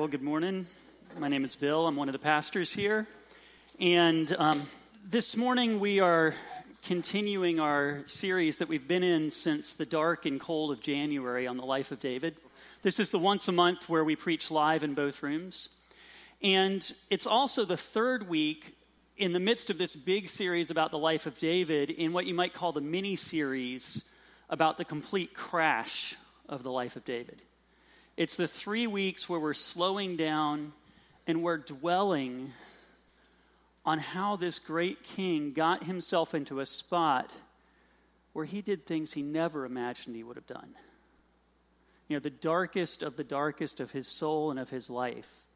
Well, 0.00 0.08
good 0.08 0.22
morning. 0.22 0.66
My 1.18 1.28
name 1.28 1.44
is 1.44 1.54
Bill. 1.54 1.86
I'm 1.86 1.94
one 1.94 2.08
of 2.08 2.14
the 2.14 2.18
pastors 2.18 2.72
here. 2.72 3.06
And 3.78 4.34
um, 4.38 4.62
this 5.06 5.36
morning 5.36 5.78
we 5.78 6.00
are 6.00 6.34
continuing 6.86 7.60
our 7.60 8.00
series 8.06 8.56
that 8.58 8.68
we've 8.70 8.88
been 8.88 9.02
in 9.02 9.30
since 9.30 9.74
the 9.74 9.84
dark 9.84 10.24
and 10.24 10.40
cold 10.40 10.70
of 10.70 10.80
January 10.80 11.46
on 11.46 11.58
the 11.58 11.66
life 11.66 11.92
of 11.92 12.00
David. 12.00 12.34
This 12.80 12.98
is 12.98 13.10
the 13.10 13.18
once 13.18 13.46
a 13.48 13.52
month 13.52 13.90
where 13.90 14.02
we 14.02 14.16
preach 14.16 14.50
live 14.50 14.84
in 14.84 14.94
both 14.94 15.22
rooms. 15.22 15.78
And 16.40 16.82
it's 17.10 17.26
also 17.26 17.66
the 17.66 17.76
third 17.76 18.26
week 18.26 18.74
in 19.18 19.34
the 19.34 19.38
midst 19.38 19.68
of 19.68 19.76
this 19.76 19.94
big 19.94 20.30
series 20.30 20.70
about 20.70 20.92
the 20.92 20.98
life 20.98 21.26
of 21.26 21.38
David 21.38 21.90
in 21.90 22.14
what 22.14 22.24
you 22.24 22.32
might 22.32 22.54
call 22.54 22.72
the 22.72 22.80
mini 22.80 23.16
series 23.16 24.10
about 24.48 24.78
the 24.78 24.84
complete 24.86 25.34
crash 25.34 26.16
of 26.48 26.62
the 26.62 26.72
life 26.72 26.96
of 26.96 27.04
David. 27.04 27.42
It's 28.20 28.36
the 28.36 28.46
three 28.46 28.86
weeks 28.86 29.30
where 29.30 29.40
we're 29.40 29.54
slowing 29.54 30.18
down 30.18 30.74
and 31.26 31.42
we're 31.42 31.56
dwelling 31.56 32.52
on 33.86 33.98
how 33.98 34.36
this 34.36 34.58
great 34.58 35.02
king 35.02 35.54
got 35.54 35.84
himself 35.84 36.34
into 36.34 36.60
a 36.60 36.66
spot 36.66 37.32
where 38.34 38.44
he 38.44 38.60
did 38.60 38.84
things 38.84 39.14
he 39.14 39.22
never 39.22 39.64
imagined 39.64 40.16
he 40.16 40.22
would 40.22 40.36
have 40.36 40.46
done. 40.46 40.74
You 42.08 42.16
know, 42.16 42.20
the 42.20 42.28
darkest 42.28 43.02
of 43.02 43.16
the 43.16 43.24
darkest 43.24 43.80
of 43.80 43.92
his 43.92 44.06
soul 44.06 44.50
and 44.50 44.60
of 44.60 44.68
his 44.68 44.90
life. 44.90 45.46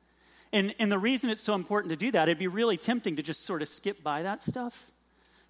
And, 0.50 0.74
and 0.78 0.90
the 0.90 0.98
reason 0.98 1.28
it's 1.28 1.42
so 1.42 1.54
important 1.54 1.90
to 1.90 1.96
do 1.96 2.12
that, 2.12 2.30
it'd 2.30 2.38
be 2.38 2.46
really 2.46 2.78
tempting 2.78 3.16
to 3.16 3.22
just 3.22 3.44
sort 3.44 3.60
of 3.60 3.68
skip 3.68 4.02
by 4.02 4.22
that 4.22 4.42
stuff, 4.42 4.90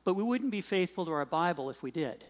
but 0.03 0.15
we 0.15 0.25
wouldn't 0.25 0.51
be 0.51 0.61
faithful 0.61 1.07
to 1.07 1.13
our 1.13 1.25
Bible 1.25 1.71
if 1.71 1.81
we 1.81 1.93
did. 1.93 2.25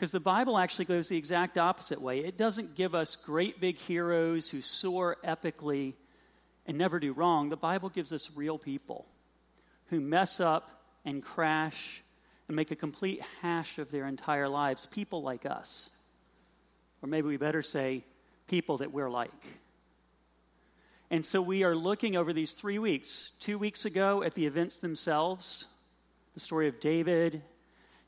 Because 0.00 0.12
the 0.12 0.18
Bible 0.18 0.56
actually 0.56 0.86
goes 0.86 1.08
the 1.08 1.18
exact 1.18 1.58
opposite 1.58 2.00
way. 2.00 2.20
It 2.20 2.38
doesn't 2.38 2.74
give 2.74 2.94
us 2.94 3.16
great 3.16 3.60
big 3.60 3.76
heroes 3.76 4.48
who 4.48 4.62
soar 4.62 5.18
epically 5.22 5.92
and 6.66 6.78
never 6.78 6.98
do 6.98 7.12
wrong. 7.12 7.50
The 7.50 7.58
Bible 7.58 7.90
gives 7.90 8.10
us 8.10 8.30
real 8.34 8.56
people 8.56 9.04
who 9.88 10.00
mess 10.00 10.40
up 10.40 10.70
and 11.04 11.22
crash 11.22 12.02
and 12.48 12.56
make 12.56 12.70
a 12.70 12.76
complete 12.76 13.20
hash 13.42 13.78
of 13.78 13.90
their 13.90 14.06
entire 14.06 14.48
lives. 14.48 14.86
People 14.86 15.20
like 15.20 15.44
us. 15.44 15.90
Or 17.02 17.06
maybe 17.06 17.28
we 17.28 17.36
better 17.36 17.60
say, 17.60 18.02
people 18.48 18.78
that 18.78 18.92
we're 18.92 19.10
like. 19.10 19.30
And 21.10 21.26
so 21.26 21.42
we 21.42 21.62
are 21.62 21.76
looking 21.76 22.16
over 22.16 22.32
these 22.32 22.52
three 22.52 22.78
weeks. 22.78 23.36
Two 23.40 23.58
weeks 23.58 23.84
ago 23.84 24.22
at 24.22 24.32
the 24.32 24.46
events 24.46 24.78
themselves, 24.78 25.66
the 26.32 26.40
story 26.40 26.68
of 26.68 26.80
David 26.80 27.42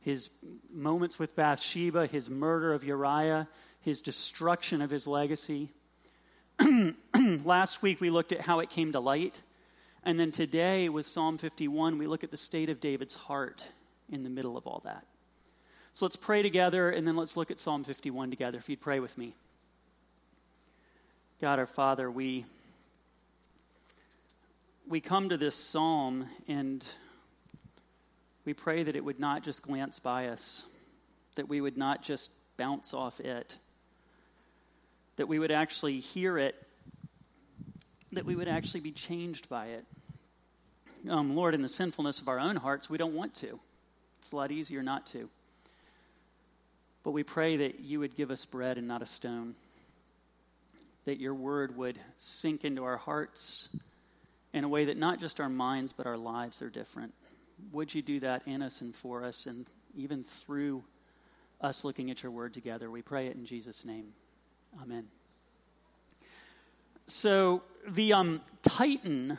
his 0.03 0.31
moments 0.73 1.19
with 1.19 1.35
Bathsheba, 1.37 2.07
his 2.07 2.29
murder 2.29 2.73
of 2.73 2.85
Uriah, 2.85 3.49
his 3.81 4.03
destruction 4.03 4.83
of 4.83 4.91
his 4.91 5.07
legacy. 5.07 5.71
Last 7.45 7.83
week 7.83 8.01
we 8.01 8.11
looked 8.11 8.33
at 8.33 8.43
how 8.43 8.61
it 8.61 8.71
came 8.71 8.93
to 8.93 9.01
light. 9.01 9.41
And 10.05 10.19
then 10.19 10.33
today 10.33 10.89
with 10.89 11.07
Psalm 11.07 11.39
51, 11.39 11.99
we 11.99 12.07
look 12.07 12.25
at 12.25 12.31
the 12.31 12.37
state 12.37 12.69
of 12.69 12.81
David's 12.81 13.15
heart 13.15 13.63
in 14.11 14.25
the 14.25 14.31
middle 14.31 14.57
of 14.57 14.67
all 14.67 14.83
that. 14.85 15.05
So 15.93 16.05
let's 16.05 16.17
pray 16.17 16.43
together 16.43 16.91
and 16.91 17.07
then 17.07 17.17
let's 17.17 17.37
look 17.37 17.51
at 17.51 17.61
Psalm 17.61 17.85
51 17.85 18.31
together. 18.31 18.59
If 18.59 18.69
you'd 18.69 18.81
pray 18.81 18.99
with 18.99 19.17
me. 19.17 19.35
God 21.41 21.59
our 21.59 21.67
Father, 21.67 22.11
we 22.11 22.45
we 24.89 25.01
come 25.01 25.29
to 25.29 25.37
this 25.37 25.55
psalm 25.55 26.27
and 26.49 26.85
we 28.45 28.55
pray 28.55 28.83
that 28.83 28.97
it 28.97 29.05
would 29.05 29.21
not 29.21 29.43
just 29.43 29.63
glance 29.63 29.99
by 29.99 30.29
us, 30.29 30.67
that 31.37 31.49
we 31.49 31.61
would 31.61 31.77
not 31.77 32.03
just 32.03 32.33
bounce 32.57 32.93
off 32.93 33.21
it, 33.21 33.57
that 35.17 35.29
we 35.29 35.39
would 35.39 35.53
actually 35.53 36.01
hear 36.01 36.39
it, 36.39 36.55
that 38.13 38.25
we 38.25 38.35
would 38.35 38.49
actually 38.49 38.81
be 38.81 38.91
changed 38.93 39.49
by 39.49 39.67
it. 39.67 39.85
Um, 41.09 41.35
Lord, 41.35 41.55
in 41.55 41.63
the 41.63 41.69
sinfulness 41.69 42.21
of 42.21 42.29
our 42.29 42.39
own 42.39 42.57
hearts, 42.57 42.91
we 42.91 42.99
don't 42.99 43.15
want 43.15 43.35
to. 43.37 43.59
It's 44.19 44.33
a 44.33 44.37
lot 44.37 44.51
easier 44.51 44.83
not 44.83 45.07
to. 45.09 45.29
But 47.03 47.13
we 47.13 47.23
pray 47.23 47.57
that 47.57 47.81
you 47.81 48.01
would 48.01 48.17
give 48.17 48.31
us 48.31 48.45
bread 48.45 48.79
and 48.79 48.87
not 48.87 49.03
a 49.03 49.07
stone, 49.07 49.55
that 51.05 51.19
your 51.19 51.35
word 51.35 51.77
would 51.77 51.99
sink 52.17 52.65
into 52.65 52.85
our 52.85 52.97
hearts 52.97 53.77
in 54.53 54.63
a 54.65 54.69
way 54.69 54.85
that 54.85 54.97
not 54.97 55.19
just 55.19 55.41
our 55.41 55.49
minds, 55.49 55.93
but 55.93 56.07
our 56.07 56.17
lives 56.17 56.63
are 56.63 56.71
different 56.71 57.15
would 57.71 57.95
you 57.95 58.03
do 58.03 58.21
that 58.21 58.43
in 58.47 58.63
us 58.63 58.81
and 58.81 58.95
for 58.95 59.25
us, 59.25 59.47
and 59.47 59.67
even 59.97 60.25
through 60.25 60.83
us 61.61 61.85
looking 61.85 62.11
at 62.11 62.23
your 62.23 62.33
word 62.33 62.55
together? 62.55 62.91
We 62.91 63.03
pray 63.03 63.27
it 63.27 63.37
in 63.37 63.45
Jesus' 63.45 63.85
name. 63.85 64.15
Amen. 64.81 65.09
So, 67.07 67.63
the 67.87 68.13
um, 68.13 68.41
titan 68.63 69.39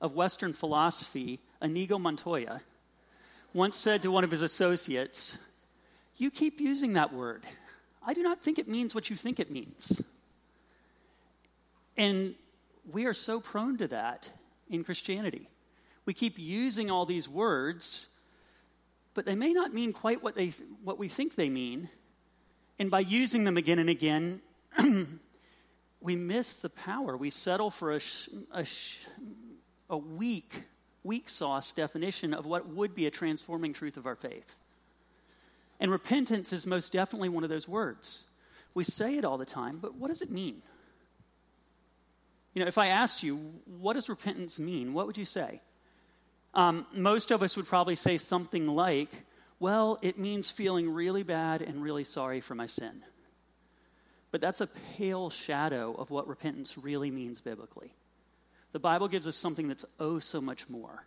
of 0.00 0.14
Western 0.14 0.52
philosophy, 0.52 1.40
Inigo 1.62 1.98
Montoya, 1.98 2.60
once 3.54 3.76
said 3.76 4.02
to 4.02 4.10
one 4.10 4.24
of 4.24 4.30
his 4.30 4.42
associates, 4.42 5.38
You 6.16 6.30
keep 6.30 6.60
using 6.60 6.94
that 6.94 7.12
word. 7.12 7.44
I 8.06 8.12
do 8.12 8.22
not 8.22 8.42
think 8.42 8.58
it 8.58 8.68
means 8.68 8.94
what 8.94 9.08
you 9.08 9.16
think 9.16 9.40
it 9.40 9.50
means. 9.50 10.02
And 11.96 12.34
we 12.90 13.06
are 13.06 13.14
so 13.14 13.40
prone 13.40 13.78
to 13.78 13.88
that 13.88 14.32
in 14.68 14.84
Christianity. 14.84 15.48
We 16.06 16.14
keep 16.14 16.38
using 16.38 16.90
all 16.90 17.06
these 17.06 17.28
words, 17.28 18.08
but 19.14 19.24
they 19.24 19.34
may 19.34 19.52
not 19.52 19.72
mean 19.72 19.92
quite 19.92 20.22
what, 20.22 20.34
they, 20.34 20.48
what 20.82 20.98
we 20.98 21.08
think 21.08 21.34
they 21.34 21.48
mean. 21.48 21.88
And 22.78 22.90
by 22.90 23.00
using 23.00 23.44
them 23.44 23.56
again 23.56 23.78
and 23.78 23.88
again, 23.88 24.42
we 26.00 26.16
miss 26.16 26.56
the 26.56 26.68
power. 26.68 27.16
We 27.16 27.30
settle 27.30 27.70
for 27.70 27.92
a, 27.92 28.00
sh- 28.00 28.28
a, 28.52 28.64
sh- 28.64 28.98
a 29.88 29.96
weak, 29.96 30.64
weak 31.02 31.28
sauce 31.28 31.72
definition 31.72 32.34
of 32.34 32.46
what 32.46 32.68
would 32.68 32.94
be 32.94 33.06
a 33.06 33.10
transforming 33.10 33.72
truth 33.72 33.96
of 33.96 34.06
our 34.06 34.16
faith. 34.16 34.58
And 35.80 35.90
repentance 35.90 36.52
is 36.52 36.66
most 36.66 36.92
definitely 36.92 37.28
one 37.28 37.44
of 37.44 37.50
those 37.50 37.68
words. 37.68 38.24
We 38.74 38.84
say 38.84 39.16
it 39.16 39.24
all 39.24 39.38
the 39.38 39.44
time, 39.44 39.78
but 39.80 39.94
what 39.94 40.08
does 40.08 40.22
it 40.22 40.30
mean? 40.30 40.62
You 42.54 42.62
know, 42.62 42.68
if 42.68 42.78
I 42.78 42.88
asked 42.88 43.22
you, 43.22 43.36
what 43.80 43.94
does 43.94 44.08
repentance 44.08 44.58
mean? 44.58 44.94
What 44.94 45.06
would 45.06 45.18
you 45.18 45.24
say? 45.24 45.60
Um, 46.54 46.86
most 46.94 47.30
of 47.30 47.42
us 47.42 47.56
would 47.56 47.66
probably 47.66 47.96
say 47.96 48.16
something 48.16 48.66
like, 48.66 49.10
well, 49.58 49.98
it 50.02 50.18
means 50.18 50.50
feeling 50.50 50.88
really 50.90 51.22
bad 51.22 51.62
and 51.62 51.82
really 51.82 52.04
sorry 52.04 52.40
for 52.40 52.54
my 52.54 52.66
sin. 52.66 53.02
But 54.30 54.40
that's 54.40 54.60
a 54.60 54.68
pale 54.96 55.30
shadow 55.30 55.94
of 55.94 56.10
what 56.10 56.28
repentance 56.28 56.78
really 56.78 57.10
means 57.10 57.40
biblically. 57.40 57.92
The 58.72 58.78
Bible 58.78 59.08
gives 59.08 59.26
us 59.26 59.36
something 59.36 59.68
that's 59.68 59.84
oh 60.00 60.18
so 60.18 60.40
much 60.40 60.68
more. 60.68 61.04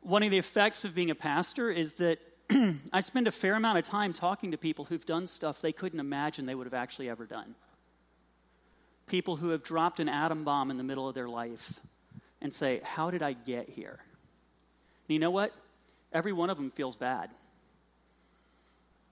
One 0.00 0.22
of 0.22 0.30
the 0.30 0.38
effects 0.38 0.84
of 0.84 0.94
being 0.94 1.10
a 1.10 1.14
pastor 1.14 1.70
is 1.70 1.94
that 1.94 2.18
I 2.92 3.00
spend 3.00 3.28
a 3.28 3.30
fair 3.30 3.54
amount 3.54 3.78
of 3.78 3.84
time 3.84 4.12
talking 4.12 4.52
to 4.52 4.58
people 4.58 4.86
who've 4.86 5.04
done 5.04 5.26
stuff 5.26 5.60
they 5.60 5.72
couldn't 5.72 6.00
imagine 6.00 6.46
they 6.46 6.54
would 6.54 6.66
have 6.66 6.74
actually 6.74 7.10
ever 7.10 7.26
done. 7.26 7.54
People 9.06 9.36
who 9.36 9.50
have 9.50 9.62
dropped 9.62 10.00
an 10.00 10.08
atom 10.08 10.44
bomb 10.44 10.70
in 10.70 10.78
the 10.78 10.84
middle 10.84 11.08
of 11.08 11.14
their 11.14 11.28
life 11.28 11.80
and 12.40 12.52
say, 12.52 12.80
How 12.82 13.10
did 13.10 13.22
I 13.22 13.34
get 13.34 13.68
here? 13.68 14.00
And 15.10 15.14
you 15.14 15.18
know 15.18 15.32
what? 15.32 15.52
Every 16.12 16.32
one 16.32 16.50
of 16.50 16.56
them 16.56 16.70
feels 16.70 16.94
bad. 16.94 17.30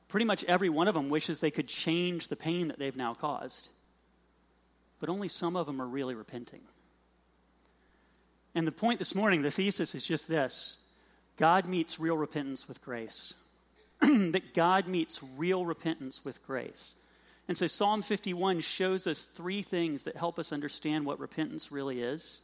Pretty 0.07 0.27
much 0.27 0.45
every 0.45 0.69
one 0.69 0.87
of 0.87 0.95
them 0.95 1.09
wishes 1.09 1.41
they 1.41 1.51
could 1.51 1.67
change 1.67 2.29
the 2.29 2.37
pain 2.37 2.69
that 2.69 2.79
they've 2.79 2.95
now 2.95 3.15
caused. 3.15 3.67
But 5.01 5.09
only 5.09 5.27
some 5.27 5.57
of 5.57 5.67
them 5.67 5.83
are 5.83 5.89
really 5.89 6.15
repenting. 6.15 6.61
And 8.55 8.65
the 8.65 8.71
point 8.71 9.01
this 9.01 9.17
morning, 9.17 9.43
the 9.43 9.51
thesis 9.51 9.97
is 9.97 10.07
just 10.07 10.29
this 10.29 10.87
God 11.37 11.67
meets 11.67 11.99
real 11.99 12.17
repentance 12.17 12.69
with 12.69 12.81
grace. 12.81 13.35
that 14.01 14.55
God 14.55 14.87
meets 14.87 15.21
real 15.37 15.67
repentance 15.67 16.25
with 16.25 16.47
grace. 16.47 16.95
And 17.49 17.59
so 17.59 17.67
Psalm 17.67 18.03
51 18.03 18.61
shows 18.61 19.09
us 19.09 19.27
three 19.27 19.63
things 19.63 20.05
that 20.05 20.17
help 20.17 20.39
us 20.39 20.53
understand 20.53 21.07
what 21.07 21.19
repentance 21.19 21.73
really 21.73 22.03
is. 22.03 22.41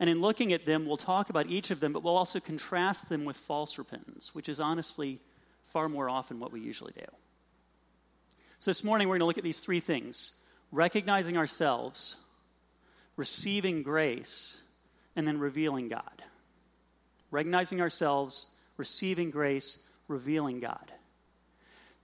And 0.00 0.08
in 0.08 0.22
looking 0.22 0.54
at 0.54 0.64
them, 0.64 0.86
we'll 0.86 0.96
talk 0.96 1.28
about 1.28 1.46
each 1.48 1.70
of 1.70 1.78
them, 1.78 1.92
but 1.92 2.02
we'll 2.02 2.16
also 2.16 2.40
contrast 2.40 3.10
them 3.10 3.26
with 3.26 3.36
false 3.36 3.76
repentance, 3.76 4.34
which 4.34 4.48
is 4.48 4.58
honestly 4.58 5.20
far 5.66 5.90
more 5.90 6.08
often 6.08 6.40
what 6.40 6.52
we 6.52 6.60
usually 6.60 6.94
do. 6.96 7.04
So 8.58 8.70
this 8.70 8.82
morning, 8.82 9.08
we're 9.08 9.14
going 9.14 9.20
to 9.20 9.26
look 9.26 9.38
at 9.38 9.44
these 9.44 9.60
three 9.60 9.80
things 9.80 10.42
recognizing 10.72 11.36
ourselves, 11.36 12.16
receiving 13.16 13.82
grace, 13.82 14.62
and 15.16 15.28
then 15.28 15.38
revealing 15.38 15.88
God. 15.88 16.22
Recognizing 17.30 17.82
ourselves, 17.82 18.54
receiving 18.78 19.30
grace, 19.30 19.86
revealing 20.08 20.60
God. 20.60 20.92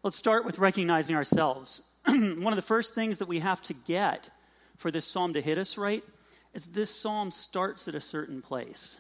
Let's 0.03 0.17
start 0.17 0.45
with 0.45 0.59
recognizing 0.59 1.17
ourselves. 1.17 1.91
One 2.07 2.47
of 2.47 2.57
the 2.57 2.63
first 2.63 2.95
things 2.95 3.19
that 3.19 3.29
we 3.29 3.39
have 3.39 3.63
to 3.63 3.75
get 3.75 4.29
for 4.77 4.91
this 4.91 5.07
psalm 5.07 5.33
to 5.33 5.41
hit 5.41 5.57
us 5.57 5.79
right 5.79 6.05
is 6.57 6.65
this 6.65 6.89
psalm 6.91 7.31
starts 7.31 7.87
at 7.87 7.95
a 7.95 8.01
certain 8.01 8.41
place. 8.41 8.99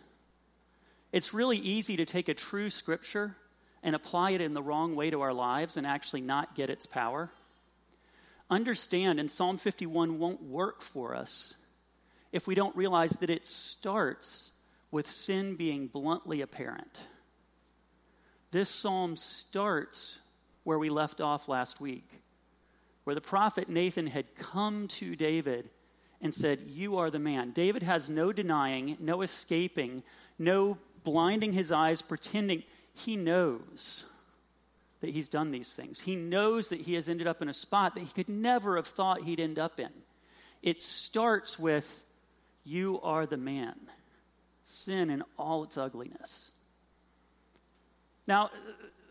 It's 1.10 1.32
really 1.32 1.56
easy 1.56 1.96
to 1.96 2.04
take 2.04 2.28
a 2.28 2.34
true 2.34 2.68
scripture 2.68 3.34
and 3.82 3.96
apply 3.96 4.32
it 4.32 4.42
in 4.42 4.52
the 4.52 4.62
wrong 4.62 4.94
way 4.94 5.08
to 5.08 5.22
our 5.22 5.32
lives 5.32 5.78
and 5.78 5.86
actually 5.86 6.20
not 6.20 6.54
get 6.54 6.68
its 6.68 6.84
power. 6.84 7.30
Understand, 8.50 9.18
and 9.18 9.30
Psalm 9.30 9.56
51 9.56 10.18
won't 10.18 10.42
work 10.42 10.82
for 10.82 11.14
us 11.14 11.54
if 12.30 12.46
we 12.46 12.54
don't 12.54 12.76
realize 12.76 13.12
that 13.12 13.30
it 13.30 13.46
starts 13.46 14.52
with 14.90 15.06
sin 15.06 15.56
being 15.56 15.86
bluntly 15.86 16.42
apparent. 16.42 17.00
This 18.50 18.68
psalm 18.68 19.16
starts 19.16 20.20
where 20.64 20.78
we 20.78 20.90
left 20.90 21.22
off 21.22 21.48
last 21.48 21.80
week, 21.80 22.20
where 23.04 23.14
the 23.14 23.22
prophet 23.22 23.70
Nathan 23.70 24.08
had 24.08 24.34
come 24.34 24.88
to 24.88 25.16
David 25.16 25.70
and 26.20 26.32
said, 26.32 26.60
You 26.68 26.98
are 26.98 27.10
the 27.10 27.18
man. 27.18 27.50
David 27.52 27.82
has 27.82 28.10
no 28.10 28.32
denying, 28.32 28.96
no 29.00 29.22
escaping, 29.22 30.02
no 30.38 30.78
blinding 31.04 31.52
his 31.52 31.72
eyes, 31.72 32.02
pretending. 32.02 32.62
He 32.94 33.16
knows 33.16 34.10
that 35.00 35.10
he's 35.10 35.28
done 35.28 35.50
these 35.50 35.72
things. 35.72 36.00
He 36.00 36.16
knows 36.16 36.70
that 36.70 36.80
he 36.80 36.94
has 36.94 37.08
ended 37.08 37.26
up 37.26 37.42
in 37.42 37.48
a 37.48 37.54
spot 37.54 37.94
that 37.94 38.00
he 38.00 38.12
could 38.12 38.28
never 38.28 38.76
have 38.76 38.86
thought 38.86 39.22
he'd 39.22 39.40
end 39.40 39.58
up 39.58 39.78
in. 39.78 39.90
It 40.62 40.80
starts 40.80 41.58
with, 41.58 42.04
You 42.64 43.00
are 43.02 43.26
the 43.26 43.36
man. 43.36 43.74
Sin 44.62 45.10
in 45.10 45.22
all 45.38 45.62
its 45.62 45.78
ugliness. 45.78 46.50
Now, 48.26 48.50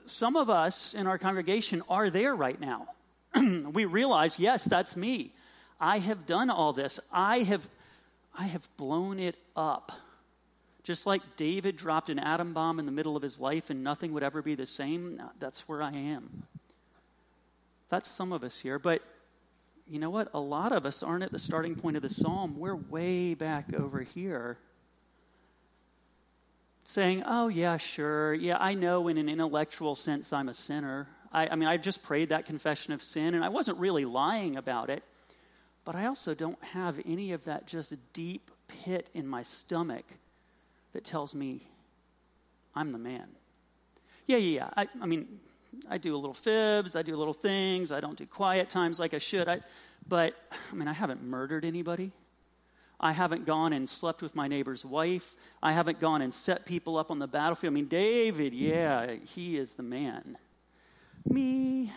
some 0.06 0.36
of 0.36 0.50
us 0.50 0.94
in 0.94 1.08
our 1.08 1.18
congregation 1.18 1.82
are 1.90 2.10
there 2.10 2.36
right 2.36 2.60
now. 2.60 2.88
we 3.36 3.86
realize, 3.86 4.40
yes, 4.40 4.66
that's 4.66 4.96
me. 4.96 5.34
I 5.80 6.00
have 6.00 6.26
done 6.26 6.50
all 6.50 6.74
this. 6.74 7.00
I 7.12 7.40
have, 7.40 7.68
I 8.38 8.48
have 8.48 8.68
blown 8.78 9.20
it 9.20 9.36
up. 9.56 9.92
Just 10.84 11.06
like 11.06 11.22
David 11.36 11.78
dropped 11.78 12.10
an 12.10 12.20
atom 12.20 12.54
bomb 12.54 12.80
in 12.80 12.86
the 12.86 12.92
middle 12.92 13.18
of 13.18 13.24
his 13.24 13.40
life 13.40 13.70
and 13.70 13.84
nothing 13.84 14.14
would 14.14 14.24
ever 14.24 14.42
be 14.42 14.56
the 14.56 14.68
same, 14.68 15.22
that's 15.40 15.68
where 15.68 15.82
I 15.82 15.92
am. 15.92 16.44
That's 17.90 18.10
some 18.10 18.32
of 18.32 18.44
us 18.44 18.60
here. 18.60 18.78
But 18.78 19.02
you 19.88 20.00
know 20.00 20.10
what? 20.10 20.30
A 20.34 20.40
lot 20.40 20.72
of 20.72 20.86
us 20.86 21.04
aren't 21.04 21.24
at 21.24 21.32
the 21.32 21.40
starting 21.40 21.76
point 21.76 21.96
of 21.96 22.02
the 22.02 22.10
psalm. 22.10 22.60
We're 22.60 22.76
way 22.76 23.34
back 23.34 23.74
over 23.74 24.02
here 24.02 24.58
saying, 26.84 27.24
oh, 27.26 27.48
yeah, 27.48 27.78
sure. 27.78 28.34
Yeah, 28.34 28.58
I 28.60 28.76
know 28.76 29.08
in 29.08 29.18
an 29.18 29.28
intellectual 29.28 29.96
sense 29.96 30.32
I'm 30.32 30.50
a 30.50 30.54
sinner. 30.54 31.08
I, 31.32 31.48
I 31.48 31.56
mean, 31.56 31.68
I 31.68 31.78
just 31.78 32.04
prayed 32.04 32.30
that 32.30 32.46
confession 32.46 32.94
of 32.94 33.02
sin 33.02 33.34
and 33.34 33.44
I 33.44 33.50
wasn't 33.50 33.80
really 33.80 34.06
lying 34.06 34.56
about 34.56 34.90
it. 34.90 35.04
But 35.86 35.96
I 35.96 36.08
also 36.08 36.34
don't 36.34 36.62
have 36.64 37.00
any 37.06 37.32
of 37.32 37.46
that 37.46 37.68
just 37.68 37.94
deep 38.12 38.52
pit 38.68 39.10
in 39.14 39.28
my 39.28 39.44
stomach 39.44 40.06
that 40.94 41.06
tells 41.06 41.36
me 41.36 41.62
I'm 42.76 42.92
the 42.92 42.98
man. 42.98 43.28
Yeah, 44.26 44.38
yeah, 44.38 44.60
yeah. 44.60 44.70
I, 44.76 44.88
I 45.02 45.06
mean, 45.06 45.40
I 45.90 45.98
do 45.98 46.16
a 46.16 46.18
little 46.18 46.34
fibs, 46.34 46.96
I 46.96 47.04
do 47.04 47.16
a 47.16 47.18
little 47.18 47.34
things, 47.34 47.92
I 47.92 48.00
don't 48.00 48.18
do 48.18 48.26
quiet 48.26 48.70
times 48.70 49.00
like 49.00 49.14
I 49.14 49.20
should. 49.20 49.48
I, 49.48 49.62
but, 50.08 50.34
I 50.72 50.76
mean, 50.76 50.88
I 50.88 50.94
haven't 50.94 51.24
murdered 51.24 51.64
anybody. 51.64 52.12
I 53.00 53.12
haven't 53.12 53.46
gone 53.46 53.74
and 53.74 53.90
slept 53.90 54.22
with 54.22 54.36
my 54.36 54.48
neighbor's 54.48 54.86
wife. 54.86 55.36
I 55.62 55.74
haven't 55.74 56.00
gone 56.00 56.22
and 56.22 56.34
set 56.34 56.66
people 56.66 56.98
up 56.98 57.12
on 57.12 57.20
the 57.20 57.28
battlefield. 57.28 57.74
I 57.74 57.76
mean, 57.76 57.88
David, 57.88 58.54
yeah, 58.54 59.16
he 59.16 59.58
is 59.58 59.74
the 59.74 59.84
man. 59.84 60.38
Me, 61.28 61.92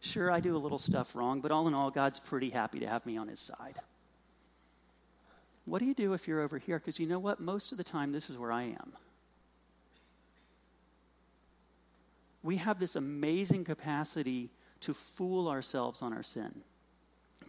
Sure, 0.00 0.30
I 0.30 0.40
do 0.40 0.56
a 0.56 0.58
little 0.58 0.78
stuff 0.78 1.16
wrong, 1.16 1.40
but 1.40 1.50
all 1.50 1.66
in 1.66 1.74
all, 1.74 1.90
God's 1.90 2.20
pretty 2.20 2.50
happy 2.50 2.80
to 2.80 2.86
have 2.86 3.04
me 3.04 3.16
on 3.16 3.28
his 3.28 3.40
side. 3.40 3.74
What 5.64 5.80
do 5.80 5.84
you 5.84 5.94
do 5.94 6.14
if 6.14 6.26
you're 6.26 6.40
over 6.40 6.58
here? 6.58 6.78
Because 6.78 6.98
you 6.98 7.06
know 7.06 7.18
what? 7.18 7.40
Most 7.40 7.72
of 7.72 7.78
the 7.78 7.84
time, 7.84 8.12
this 8.12 8.30
is 8.30 8.38
where 8.38 8.52
I 8.52 8.62
am. 8.62 8.92
We 12.42 12.56
have 12.56 12.78
this 12.78 12.96
amazing 12.96 13.64
capacity 13.64 14.50
to 14.82 14.94
fool 14.94 15.48
ourselves 15.48 16.00
on 16.00 16.12
our 16.12 16.22
sin, 16.22 16.62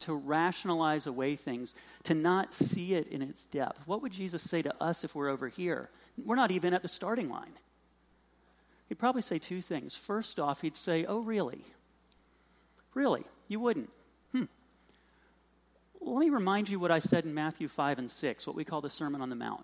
to 0.01 0.13
rationalize 0.13 1.07
away 1.07 1.35
things, 1.35 1.75
to 2.03 2.13
not 2.15 2.53
see 2.53 2.95
it 2.95 3.07
in 3.07 3.21
its 3.21 3.45
depth. 3.45 3.87
What 3.87 4.01
would 4.01 4.11
Jesus 4.11 4.41
say 4.41 4.63
to 4.63 4.83
us 4.83 5.03
if 5.03 5.15
we're 5.15 5.29
over 5.29 5.47
here? 5.47 5.89
We're 6.25 6.35
not 6.35 6.51
even 6.51 6.73
at 6.73 6.81
the 6.81 6.87
starting 6.87 7.29
line. 7.29 7.53
He'd 8.89 8.99
probably 8.99 9.21
say 9.21 9.37
two 9.37 9.61
things. 9.61 9.95
First 9.95 10.39
off, 10.39 10.61
he'd 10.61 10.75
say, 10.75 11.05
Oh, 11.05 11.19
really? 11.19 11.63
Really? 12.99 13.23
You 13.47 13.61
wouldn't? 13.61 13.89
Hmm. 14.33 14.43
Let 16.01 16.19
me 16.19 16.29
remind 16.29 16.67
you 16.67 16.81
what 16.81 16.91
I 16.91 16.99
said 16.99 17.23
in 17.23 17.33
Matthew 17.33 17.69
5 17.69 17.97
and 17.97 18.11
6, 18.11 18.45
what 18.45 18.57
we 18.57 18.65
call 18.65 18.81
the 18.81 18.89
Sermon 18.89 19.21
on 19.21 19.29
the 19.29 19.37
Mount. 19.37 19.63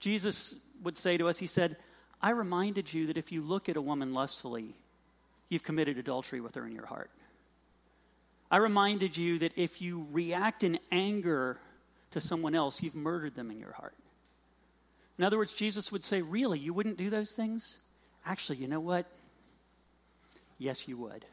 Jesus 0.00 0.56
would 0.82 0.96
say 0.96 1.16
to 1.16 1.28
us, 1.28 1.38
He 1.38 1.46
said, 1.46 1.76
I 2.20 2.30
reminded 2.30 2.92
you 2.92 3.06
that 3.06 3.16
if 3.16 3.30
you 3.30 3.40
look 3.40 3.68
at 3.68 3.76
a 3.76 3.80
woman 3.80 4.14
lustfully, 4.14 4.74
you've 5.48 5.62
committed 5.62 5.96
adultery 5.96 6.40
with 6.40 6.56
her 6.56 6.66
in 6.66 6.72
your 6.72 6.86
heart. 6.86 7.12
I 8.50 8.56
reminded 8.56 9.16
you 9.16 9.38
that 9.38 9.52
if 9.54 9.80
you 9.80 10.08
react 10.10 10.64
in 10.64 10.80
anger 10.90 11.60
to 12.10 12.20
someone 12.20 12.56
else, 12.56 12.82
you've 12.82 12.96
murdered 12.96 13.36
them 13.36 13.52
in 13.52 13.60
your 13.60 13.74
heart. 13.74 13.94
In 15.18 15.24
other 15.24 15.38
words, 15.38 15.54
Jesus 15.54 15.92
would 15.92 16.02
say, 16.02 16.20
Really, 16.20 16.58
you 16.58 16.74
wouldn't 16.74 16.98
do 16.98 17.10
those 17.10 17.30
things? 17.30 17.78
Actually, 18.26 18.58
you 18.58 18.66
know 18.66 18.80
what? 18.80 19.06
Yes, 20.58 20.88
you 20.88 20.96
would. 20.96 21.24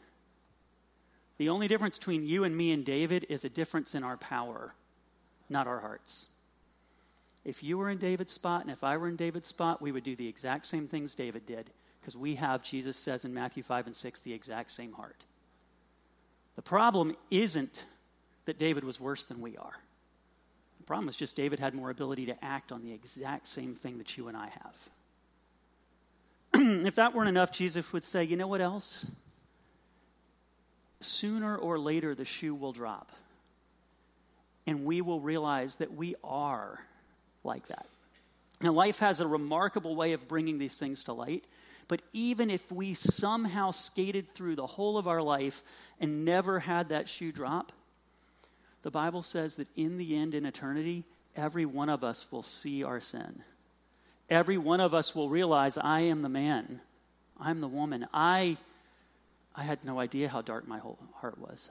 The 1.38 1.50
only 1.50 1.68
difference 1.68 1.98
between 1.98 2.26
you 2.26 2.44
and 2.44 2.56
me 2.56 2.72
and 2.72 2.86
David 2.86 3.26
is 3.30 3.44
a 3.44 3.50
difference 3.50 3.96
in 3.96 4.04
our 4.04 4.18
power, 4.18 4.74
not 5.50 5.68
our 5.68 5.80
hearts. 5.80 6.28
If 7.44 7.64
you 7.64 7.78
were 7.78 7.90
in 7.90 7.98
David's 7.98 8.32
spot 8.32 8.62
and 8.62 8.72
if 8.72 8.84
I 8.84 8.98
were 8.98 9.08
in 9.08 9.16
David's 9.16 9.48
spot, 9.48 9.82
we 9.82 9.92
would 9.92 10.04
do 10.04 10.16
the 10.16 10.28
exact 10.28 10.66
same 10.66 10.88
things 10.88 11.16
David 11.16 11.46
did 11.46 11.72
because 12.00 12.16
we 12.16 12.36
have, 12.36 12.64
Jesus 12.64 12.98
says 12.98 13.26
in 13.26 13.34
Matthew 13.34 13.64
5 13.64 13.88
and 13.88 13.96
6, 13.96 14.22
the 14.22 14.34
exact 14.34 14.72
same 14.72 14.94
heart. 14.94 15.24
The 16.56 16.62
problem 16.62 17.16
isn't 17.30 17.86
that 18.46 18.60
David 18.60 18.84
was 18.84 19.00
worse 19.00 19.26
than 19.26 19.42
we 19.42 19.58
are. 19.58 19.74
The 20.80 20.86
problem 20.86 21.10
is 21.10 21.16
just 21.16 21.36
David 21.36 21.60
had 21.60 21.74
more 21.74 21.90
ability 21.90 22.26
to 22.28 22.44
act 22.44 22.72
on 22.72 22.82
the 22.82 22.92
exact 22.92 23.48
same 23.48 23.76
thing 23.76 23.98
that 24.00 24.18
you 24.18 24.28
and 24.28 24.36
I 24.36 24.50
have. 24.50 24.76
if 26.86 26.96
that 26.96 27.14
weren't 27.14 27.30
enough, 27.30 27.52
Jesus 27.52 27.94
would 27.94 28.04
say, 28.04 28.24
you 28.24 28.36
know 28.36 28.48
what 28.48 28.62
else? 28.62 29.06
Sooner 31.04 31.58
or 31.58 31.80
later 31.80 32.16
the 32.16 32.26
shoe 32.26 32.56
will 32.56 32.72
drop. 32.72 33.12
And 34.68 34.86
we 34.86 35.02
will 35.02 35.20
realize 35.20 35.76
that 35.76 35.94
we 35.94 36.16
are 36.24 36.80
like 37.44 37.68
that. 37.68 37.86
Now, 38.62 38.72
life 38.72 39.00
has 39.00 39.20
a 39.20 39.28
remarkable 39.28 39.96
way 39.96 40.14
of 40.14 40.28
bringing 40.28 40.60
these 40.60 40.78
things 40.78 41.06
to 41.06 41.14
light. 41.14 41.44
But 41.88 42.02
even 42.14 42.50
if 42.50 42.72
we 42.72 42.94
somehow 42.94 43.72
skated 43.72 44.34
through 44.34 44.56
the 44.56 44.68
whole 44.68 44.98
of 44.98 45.08
our 45.08 45.22
life 45.22 45.64
and 46.00 46.24
never 46.24 46.60
had 46.60 46.90
that 46.90 47.10
shoe 47.10 47.32
drop, 47.32 47.72
the 48.84 48.92
Bible 48.92 49.22
says 49.22 49.56
that 49.56 49.68
in 49.76 49.98
the 49.98 50.16
end, 50.16 50.34
in 50.34 50.46
eternity, 50.46 51.04
every 51.36 51.66
one 51.66 51.90
of 51.90 52.04
us 52.04 52.32
will 52.32 52.44
see 52.44 52.84
our 52.84 53.02
sin. 53.02 53.44
Every 54.30 54.58
one 54.58 54.80
of 54.80 54.94
us 54.94 55.14
will 55.16 55.28
realize, 55.28 55.78
I 55.78 56.02
am 56.02 56.22
the 56.22 56.30
man. 56.30 56.80
I'm 57.40 57.60
the 57.60 57.68
woman. 57.68 58.08
I 58.14 58.58
I 59.56 59.64
had 59.64 59.84
no 59.84 60.00
idea 60.00 60.30
how 60.30 60.42
dark 60.42 60.68
my 60.68 60.80
whole 60.80 61.00
heart 61.16 61.38
was. 61.38 61.70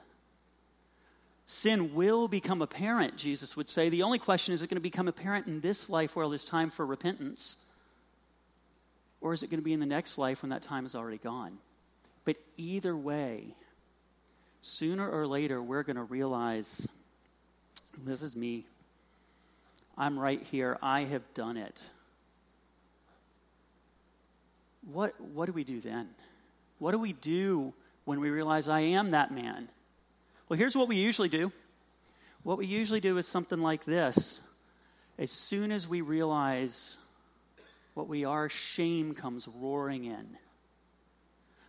Sin 1.45 1.95
will 1.95 2.27
become 2.27 2.61
apparent, 2.61 3.17
Jesus 3.17 3.57
would 3.57 3.67
say. 3.67 3.89
The 3.89 4.03
only 4.03 4.19
question 4.19 4.53
is, 4.53 4.61
it 4.61 4.69
going 4.69 4.75
to 4.75 4.81
become 4.81 5.07
apparent 5.07 5.47
in 5.47 5.59
this 5.61 5.89
life 5.89 6.15
where 6.15 6.27
there's 6.29 6.45
time 6.45 6.69
for 6.69 6.85
repentance? 6.85 7.57
Or 9.19 9.33
is 9.33 9.43
it 9.43 9.49
going 9.49 9.59
to 9.59 9.65
be 9.65 9.73
in 9.73 9.79
the 9.79 9.85
next 9.85 10.17
life 10.17 10.41
when 10.41 10.49
that 10.49 10.61
time 10.61 10.85
is 10.85 10.95
already 10.95 11.17
gone? 11.17 11.57
But 12.23 12.37
either 12.57 12.95
way, 12.95 13.55
sooner 14.61 15.09
or 15.09 15.27
later, 15.27 15.61
we're 15.61 15.83
going 15.83 15.95
to 15.95 16.03
realize 16.03 16.87
this 18.03 18.21
is 18.21 18.35
me. 18.35 18.65
I'm 19.97 20.17
right 20.17 20.41
here. 20.41 20.77
I 20.81 21.01
have 21.01 21.33
done 21.33 21.57
it. 21.57 21.81
What, 24.91 25.19
what 25.19 25.45
do 25.47 25.51
we 25.51 25.63
do 25.63 25.79
then? 25.79 26.09
What 26.81 26.93
do 26.93 26.97
we 26.97 27.13
do 27.13 27.75
when 28.05 28.19
we 28.19 28.31
realize 28.31 28.67
I 28.67 28.79
am 28.79 29.11
that 29.11 29.31
man? 29.31 29.69
Well, 30.49 30.57
here's 30.57 30.75
what 30.75 30.87
we 30.87 30.95
usually 30.95 31.29
do. 31.29 31.51
What 32.41 32.57
we 32.57 32.65
usually 32.65 32.99
do 32.99 33.19
is 33.19 33.27
something 33.27 33.59
like 33.59 33.85
this. 33.85 34.41
As 35.19 35.29
soon 35.29 35.71
as 35.71 35.87
we 35.87 36.01
realize 36.01 36.97
what 37.93 38.07
we 38.07 38.25
are, 38.25 38.49
shame 38.49 39.13
comes 39.13 39.47
roaring 39.47 40.05
in. 40.05 40.25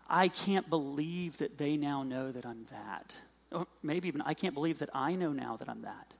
I 0.09 0.29
can't 0.29 0.71
believe 0.71 1.37
that 1.39 1.59
they 1.59 1.77
now 1.77 2.03
know 2.05 2.33
that 2.33 2.47
I'm 2.47 2.65
that. 2.71 3.15
Or 3.53 3.67
maybe 3.83 4.09
even 4.09 4.23
I 4.23 4.33
can't 4.33 4.55
believe 4.55 4.79
that 4.79 4.89
I 4.95 5.15
know 5.15 5.35
now 5.35 5.57
that 5.59 5.69
I'm 5.69 5.83
that. 5.83 6.15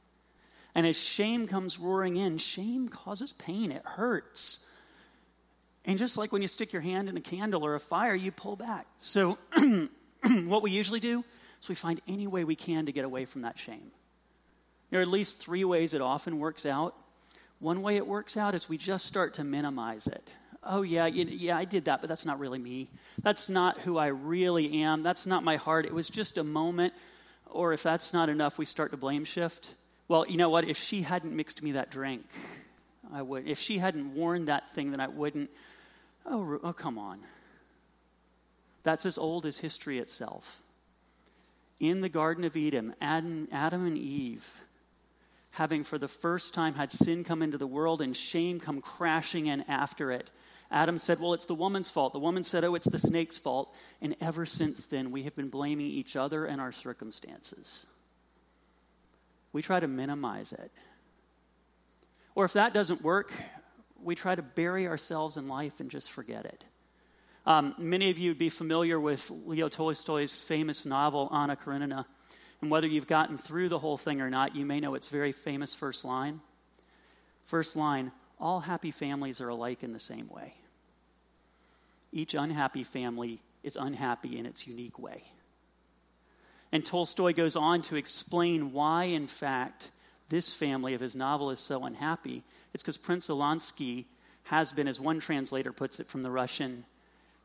And 0.75 0.87
as 0.87 0.99
shame 0.99 1.47
comes 1.47 1.79
roaring 1.79 2.17
in, 2.17 2.37
shame 2.37 2.91
causes 2.91 3.33
pain, 3.33 3.73
it 3.73 3.87
hurts. 3.87 4.67
And 5.85 5.99
just 5.99 6.17
like 6.17 6.33
when 6.33 6.43
you 6.43 6.49
stick 6.49 6.73
your 6.73 6.83
hand 6.83 7.09
in 7.09 7.17
a 7.17 7.21
candle 7.21 7.65
or 7.65 7.75
a 7.75 7.81
fire, 7.81 8.15
you 8.15 8.31
pull 8.31 8.57
back. 8.57 8.87
So, 9.01 9.37
what 10.23 10.63
we 10.63 10.71
usually 10.71 11.01
do 11.01 11.25
is 11.61 11.69
we 11.69 11.75
find 11.75 12.01
any 12.07 12.27
way 12.27 12.45
we 12.45 12.55
can 12.55 12.87
to 12.87 12.93
get 12.93 13.05
away 13.05 13.25
from 13.25 13.43
that 13.43 13.59
shame. 13.59 13.91
There 14.91 15.01
are 15.01 15.03
at 15.03 15.09
least 15.09 15.41
three 15.41 15.65
ways 15.65 15.95
it 15.95 16.01
often 16.01 16.39
works 16.39 16.67
out. 16.67 16.95
One 17.59 17.83
way 17.83 17.97
it 17.97 18.07
works 18.07 18.37
out 18.37 18.55
is 18.55 18.69
we 18.69 18.79
just 18.79 19.07
start 19.07 19.35
to 19.35 19.45
minimize 19.45 20.07
it. 20.07 20.23
Oh, 20.65 20.83
yeah, 20.83 21.07
yeah, 21.07 21.57
I 21.57 21.65
did 21.65 21.87
that, 21.87 22.01
but 22.01 22.09
that's 22.09 22.25
not 22.25 22.39
really 22.39 22.59
me. 22.59 22.89
That's 23.21 23.49
not 23.49 23.81
who 23.81 23.99
I 23.99 24.09
really 24.09 24.83
am. 24.83 25.03
That's 25.03 25.27
not 25.27 25.43
my 25.43 25.57
heart. 25.57 25.87
It 25.87 25.95
was 25.95 26.09
just 26.09 26.39
a 26.39 26.45
moment. 26.45 26.95
Or 27.47 27.73
if 27.73 27.83
that's 27.83 28.13
not 28.13 28.29
enough, 28.29 28.59
we 28.59 28.65
start 28.65 28.93
to 28.93 28.97
blame 28.97 29.25
shift. 29.25 29.75
well, 30.09 30.27
you 30.29 30.37
know 30.37 30.51
what? 30.51 30.65
If 30.65 30.77
she 30.77 31.03
hadn't 31.03 31.35
mixed 31.35 31.63
me 31.63 31.73
that 31.73 31.91
drink, 31.91 32.25
I 33.13 33.23
would. 33.23 33.49
If 33.49 33.59
she 33.59 33.79
hadn't 33.79 34.15
worn 34.15 34.45
that 34.47 34.71
thing, 34.71 34.91
then 34.91 35.01
I 35.01 35.09
wouldn't. 35.09 35.51
Oh, 36.27 36.59
oh 36.63 36.73
come 36.73 36.99
on. 36.99 37.21
That's 38.83 39.07
as 39.07 39.19
old 39.19 39.47
as 39.47 39.59
history 39.59 39.99
itself. 39.99 40.63
In 41.79 42.01
the 42.01 42.09
Garden 42.09 42.45
of 42.45 42.57
Eden, 42.57 42.95
Adam, 43.01 43.49
Adam 43.53 43.87
and 43.87 43.99
Eve, 43.99 44.63
having 45.53 45.85
for 45.85 45.99
the 45.99 46.09
first 46.09 46.55
time 46.55 46.75
had 46.75 46.93
sin 46.93 47.25
come 47.25 47.43
into 47.43 47.59
the 47.59 47.67
world 47.67 48.01
and 48.01 48.17
shame 48.17 48.61
come 48.61 48.81
crashing 48.81 49.47
in 49.47 49.63
after 49.63 50.11
it, 50.11 50.31
Adam 50.71 50.97
said, 50.97 51.21
Well, 51.21 51.35
it's 51.35 51.45
the 51.45 51.55
woman's 51.55 51.91
fault. 51.91 52.13
The 52.15 52.19
woman 52.19 52.45
said, 52.45 52.65
Oh, 52.65 52.75
it's 52.75 52.89
the 52.89 52.99
snake's 52.99 53.37
fault. 53.37 53.73
And 54.01 54.17
ever 54.21 54.47
since 54.47 54.87
then, 54.87 55.11
we 55.11 55.25
have 55.25 55.37
been 55.37 55.51
blaming 55.51 55.87
each 55.87 56.17
other 56.17 56.47
and 56.47 56.61
our 56.61 56.73
circumstances. 56.73 57.87
We 59.53 59.61
try 59.61 59.81
to 59.81 59.89
minimize 59.89 60.53
it. 60.53 60.71
Or 62.35 62.47
if 62.47 62.55
that 62.55 62.73
doesn't 62.73 63.03
work, 63.03 63.31
we 64.03 64.15
try 64.15 64.35
to 64.35 64.43
bury 64.43 64.87
ourselves 64.87 65.37
in 65.37 65.49
life 65.49 65.81
and 65.81 65.91
just 65.91 66.11
forget 66.11 66.45
it. 66.45 66.65
Um, 67.45 67.75
many 67.79 68.11
of 68.11 68.19
you 68.19 68.31
would 68.31 68.39
be 68.39 68.49
familiar 68.49 69.01
with 69.01 69.31
Leo 69.47 69.69
Tolstoy's 69.69 70.41
famous 70.41 70.87
novel, 70.87 71.29
Anna 71.33 71.57
Karenina. 71.57 72.07
And 72.61 72.71
whether 72.71 72.87
you've 72.87 73.09
gotten 73.09 73.37
through 73.37 73.69
the 73.69 73.79
whole 73.79 73.97
thing 73.97 74.21
or 74.21 74.31
not, 74.31 74.55
you 74.55 74.65
may 74.65 74.79
know 74.79 74.95
its 74.95 75.09
very 75.09 75.33
famous 75.33 75.75
first 75.75 76.05
line. 76.05 76.41
First 77.45 77.77
line 77.77 78.13
All 78.39 78.61
happy 78.61 78.91
families 78.91 79.41
are 79.41 79.49
alike 79.49 79.83
in 79.83 79.93
the 79.93 80.01
same 80.01 80.29
way. 80.29 80.55
Each 82.13 82.35
unhappy 82.35 82.85
family 82.85 83.41
is 83.63 83.77
unhappy 83.77 84.39
in 84.39 84.47
its 84.47 84.67
unique 84.67 84.99
way. 84.99 85.25
And 86.71 86.85
Tolstoy 86.85 87.33
goes 87.33 87.57
on 87.57 87.83
to 87.83 87.97
explain 87.97 88.73
why, 88.73 89.05
in 89.05 89.27
fact, 89.27 89.91
this 90.29 90.55
family 90.55 90.95
of 90.95 91.01
his 91.01 91.15
novel 91.15 91.51
is 91.51 91.61
so 91.61 91.85
unhappy. 91.85 92.43
It's 92.75 92.83
because 92.83 92.97
Prince 92.97 93.29
Oblonsky 93.29 94.07
has 94.45 94.73
been, 94.73 94.89
as 94.89 95.01
one 95.01 95.21
translator 95.21 95.73
puts 95.73 96.01
it 96.01 96.07
from 96.07 96.23
the 96.23 96.31
Russian, 96.31 96.85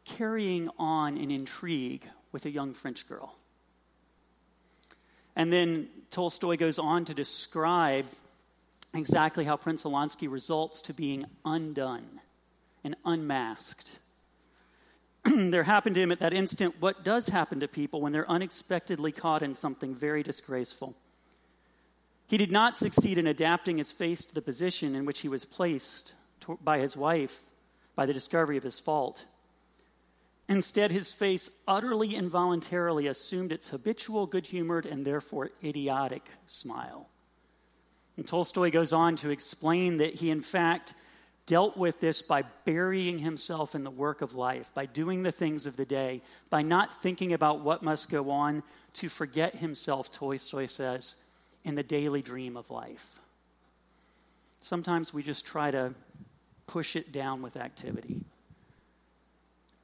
carrying 0.05 0.69
on 0.79 1.17
an 1.17 1.31
intrigue 1.31 2.07
with 2.31 2.45
a 2.45 2.49
young 2.49 2.73
French 2.73 3.07
girl. 3.07 3.35
And 5.35 5.53
then 5.53 5.89
Tolstoy 6.09 6.57
goes 6.57 6.79
on 6.79 7.05
to 7.05 7.13
describe 7.13 8.05
exactly 8.93 9.43
how 9.45 9.57
Prince 9.57 9.83
Oblonsky 9.83 10.31
results 10.31 10.81
to 10.83 10.93
being 10.93 11.25
undone 11.45 12.21
and 12.83 12.95
unmasked. 13.05 13.99
there 15.25 15.63
happened 15.63 15.95
to 15.95 16.01
him 16.01 16.11
at 16.11 16.19
that 16.19 16.33
instant 16.33 16.75
what 16.79 17.03
does 17.03 17.27
happen 17.27 17.59
to 17.59 17.67
people 17.67 18.01
when 18.01 18.13
they're 18.13 18.29
unexpectedly 18.29 19.11
caught 19.11 19.43
in 19.43 19.53
something 19.53 19.93
very 19.93 20.23
disgraceful. 20.23 20.95
He 22.27 22.37
did 22.37 22.51
not 22.51 22.77
succeed 22.77 23.17
in 23.17 23.25
adapting 23.25 23.77
his 23.77 23.91
face 23.91 24.25
to 24.25 24.35
the 24.35 24.41
position 24.41 24.95
in 24.95 25.05
which 25.05 25.21
he 25.21 25.29
was 25.29 25.45
placed 25.45 26.13
by 26.61 26.79
his 26.79 26.95
wife 26.95 27.41
by 27.95 28.05
the 28.05 28.13
discovery 28.13 28.57
of 28.57 28.63
his 28.63 28.79
fault. 28.79 29.25
Instead, 30.49 30.91
his 30.91 31.11
face 31.11 31.61
utterly 31.67 32.15
involuntarily 32.15 33.07
assumed 33.07 33.51
its 33.51 33.69
habitual 33.69 34.25
good 34.25 34.45
humored 34.45 34.85
and 34.85 35.05
therefore 35.05 35.51
idiotic 35.63 36.29
smile. 36.45 37.09
And 38.15 38.25
Tolstoy 38.25 38.71
goes 38.71 38.93
on 38.93 39.15
to 39.17 39.29
explain 39.29 39.97
that 39.97 40.15
he, 40.15 40.29
in 40.29 40.41
fact, 40.41 40.93
dealt 41.45 41.77
with 41.77 41.99
this 42.01 42.21
by 42.21 42.43
burying 42.65 43.19
himself 43.19 43.75
in 43.75 43.83
the 43.83 43.91
work 43.91 44.21
of 44.21 44.35
life, 44.35 44.73
by 44.73 44.85
doing 44.85 45.23
the 45.23 45.31
things 45.31 45.65
of 45.65 45.77
the 45.77 45.85
day, 45.85 46.21
by 46.49 46.61
not 46.61 47.01
thinking 47.01 47.31
about 47.33 47.61
what 47.61 47.83
must 47.83 48.09
go 48.09 48.31
on, 48.31 48.63
to 48.93 49.09
forget 49.09 49.55
himself, 49.55 50.11
Tolstoy 50.11 50.65
says, 50.65 51.15
in 51.67 51.75
the 51.75 51.83
daily 51.83 52.21
dream 52.21 52.55
of 52.55 52.71
life. 52.71 53.19
Sometimes 54.61 55.13
we 55.13 55.21
just 55.21 55.45
try 55.45 55.69
to 55.69 55.93
push 56.65 56.95
it 56.95 57.11
down 57.11 57.41
with 57.41 57.57
activity. 57.57 58.21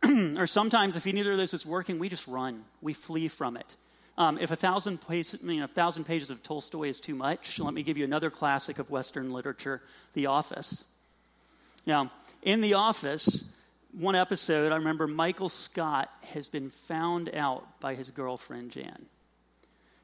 or 0.37 0.47
sometimes, 0.47 0.95
if 0.95 1.05
neither 1.05 1.33
of 1.33 1.37
those 1.37 1.53
is 1.53 1.65
working, 1.65 1.99
we 1.99 2.07
just 2.07 2.25
run. 2.25 2.63
We 2.81 2.93
flee 2.93 3.27
from 3.27 3.57
it. 3.57 3.75
Um, 4.17 4.37
if 4.39 4.49
a 4.51 4.55
thousand, 4.55 4.99
a 5.09 5.67
thousand 5.67 6.05
pages 6.05 6.31
of 6.31 6.41
Tolstoy 6.41 6.87
is 6.87 7.01
too 7.01 7.15
much, 7.15 7.59
let 7.59 7.73
me 7.73 7.83
give 7.83 7.97
you 7.97 8.05
another 8.05 8.29
classic 8.29 8.79
of 8.79 8.89
Western 8.89 9.33
literature, 9.33 9.81
The 10.13 10.27
Office. 10.27 10.85
Now, 11.85 12.11
in 12.43 12.61
The 12.61 12.75
Office, 12.75 13.53
one 13.91 14.15
episode, 14.15 14.71
I 14.71 14.77
remember 14.77 15.05
Michael 15.07 15.49
Scott 15.49 16.09
has 16.33 16.47
been 16.47 16.69
found 16.69 17.29
out 17.35 17.81
by 17.81 17.95
his 17.95 18.09
girlfriend, 18.09 18.71
Jan. 18.71 19.07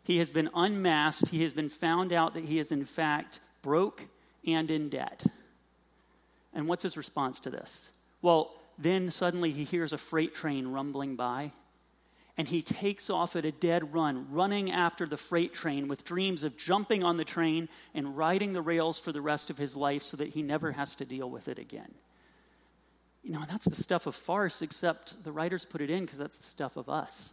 He 0.09 0.17
has 0.17 0.31
been 0.31 0.49
unmasked. 0.55 1.29
He 1.29 1.43
has 1.43 1.53
been 1.53 1.69
found 1.69 2.11
out 2.11 2.33
that 2.33 2.45
he 2.45 2.57
is, 2.57 2.71
in 2.71 2.83
fact, 2.83 3.39
broke 3.61 4.07
and 4.43 4.71
in 4.71 4.89
debt. 4.89 5.23
And 6.51 6.67
what's 6.67 6.81
his 6.81 6.97
response 6.97 7.39
to 7.41 7.51
this? 7.51 7.89
Well, 8.23 8.51
then 8.79 9.11
suddenly 9.11 9.51
he 9.51 9.65
hears 9.65 9.93
a 9.93 9.99
freight 9.99 10.33
train 10.33 10.69
rumbling 10.69 11.15
by, 11.15 11.51
and 12.37 12.47
he 12.47 12.63
takes 12.63 13.11
off 13.11 13.35
at 13.35 13.45
a 13.45 13.51
dead 13.51 13.93
run, 13.93 14.25
running 14.31 14.71
after 14.71 15.05
the 15.05 15.15
freight 15.15 15.53
train 15.53 15.87
with 15.87 16.05
dreams 16.05 16.43
of 16.43 16.57
jumping 16.57 17.03
on 17.03 17.17
the 17.17 17.23
train 17.23 17.69
and 17.93 18.17
riding 18.17 18.53
the 18.53 18.63
rails 18.63 18.99
for 18.99 19.11
the 19.11 19.21
rest 19.21 19.51
of 19.51 19.59
his 19.59 19.75
life 19.75 20.01
so 20.01 20.17
that 20.17 20.29
he 20.29 20.41
never 20.41 20.71
has 20.71 20.95
to 20.95 21.05
deal 21.05 21.29
with 21.29 21.47
it 21.47 21.59
again. 21.59 21.93
You 23.21 23.33
know, 23.33 23.43
that's 23.47 23.65
the 23.65 23.75
stuff 23.75 24.07
of 24.07 24.15
farce, 24.15 24.63
except 24.63 25.23
the 25.23 25.31
writers 25.31 25.65
put 25.65 25.81
it 25.81 25.91
in 25.91 26.05
because 26.05 26.17
that's 26.17 26.39
the 26.39 26.45
stuff 26.45 26.77
of 26.77 26.89
us. 26.89 27.29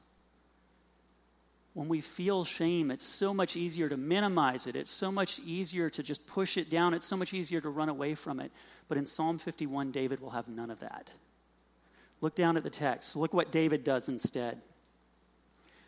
When 1.76 1.88
we 1.88 2.00
feel 2.00 2.46
shame, 2.46 2.90
it's 2.90 3.04
so 3.04 3.34
much 3.34 3.54
easier 3.54 3.90
to 3.90 3.98
minimize 3.98 4.66
it. 4.66 4.76
It's 4.76 4.90
so 4.90 5.12
much 5.12 5.38
easier 5.40 5.90
to 5.90 6.02
just 6.02 6.26
push 6.26 6.56
it 6.56 6.70
down. 6.70 6.94
It's 6.94 7.04
so 7.04 7.18
much 7.18 7.34
easier 7.34 7.60
to 7.60 7.68
run 7.68 7.90
away 7.90 8.14
from 8.14 8.40
it. 8.40 8.50
But 8.88 8.96
in 8.96 9.04
Psalm 9.04 9.36
51, 9.36 9.90
David 9.90 10.22
will 10.22 10.30
have 10.30 10.48
none 10.48 10.70
of 10.70 10.80
that. 10.80 11.10
Look 12.22 12.34
down 12.34 12.56
at 12.56 12.62
the 12.62 12.70
text. 12.70 13.14
Look 13.14 13.34
what 13.34 13.52
David 13.52 13.84
does 13.84 14.08
instead. 14.08 14.62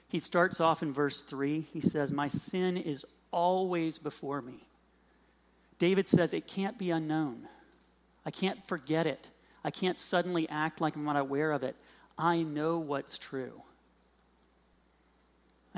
He 0.09 0.21
starts 0.21 0.61
off 0.61 0.83
in 0.83 0.93
verse 0.93 1.23
3. 1.23 1.65
He 1.73 1.81
says, 1.81 2.13
My 2.13 2.29
sin 2.29 2.77
is 2.77 3.07
always 3.31 3.99
before 3.99 4.43
me. 4.43 4.67
David 5.79 6.07
says, 6.07 6.35
It 6.35 6.47
can't 6.47 6.79
be 6.79 6.91
unknown. 6.91 7.49
I 8.27 8.31
can't 8.31 8.63
forget 8.69 9.07
it. 9.07 9.31
I 9.65 9.71
can't 9.71 9.99
suddenly 9.99 10.51
act 10.51 10.83
like 10.83 10.97
I'm 10.97 11.05
not 11.07 11.17
aware 11.17 11.51
of 11.51 11.63
it. 11.63 11.77
I 12.19 12.43
know 12.43 12.77
what's 12.77 13.17
true. 13.17 13.63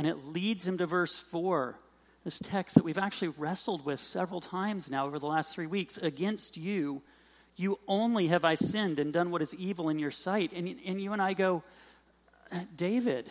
And 0.00 0.06
it 0.06 0.24
leads 0.24 0.66
him 0.66 0.78
to 0.78 0.86
verse 0.86 1.14
4, 1.14 1.78
this 2.24 2.38
text 2.38 2.76
that 2.76 2.84
we've 2.84 2.96
actually 2.96 3.34
wrestled 3.36 3.84
with 3.84 4.00
several 4.00 4.40
times 4.40 4.90
now 4.90 5.04
over 5.04 5.18
the 5.18 5.26
last 5.26 5.54
three 5.54 5.66
weeks. 5.66 5.98
Against 5.98 6.56
you, 6.56 7.02
you 7.54 7.78
only 7.86 8.28
have 8.28 8.42
I 8.42 8.54
sinned 8.54 8.98
and 8.98 9.12
done 9.12 9.30
what 9.30 9.42
is 9.42 9.54
evil 9.56 9.90
in 9.90 9.98
your 9.98 10.10
sight. 10.10 10.52
And, 10.54 10.74
and 10.86 11.02
you 11.02 11.12
and 11.12 11.20
I 11.20 11.34
go, 11.34 11.62
David, 12.74 13.30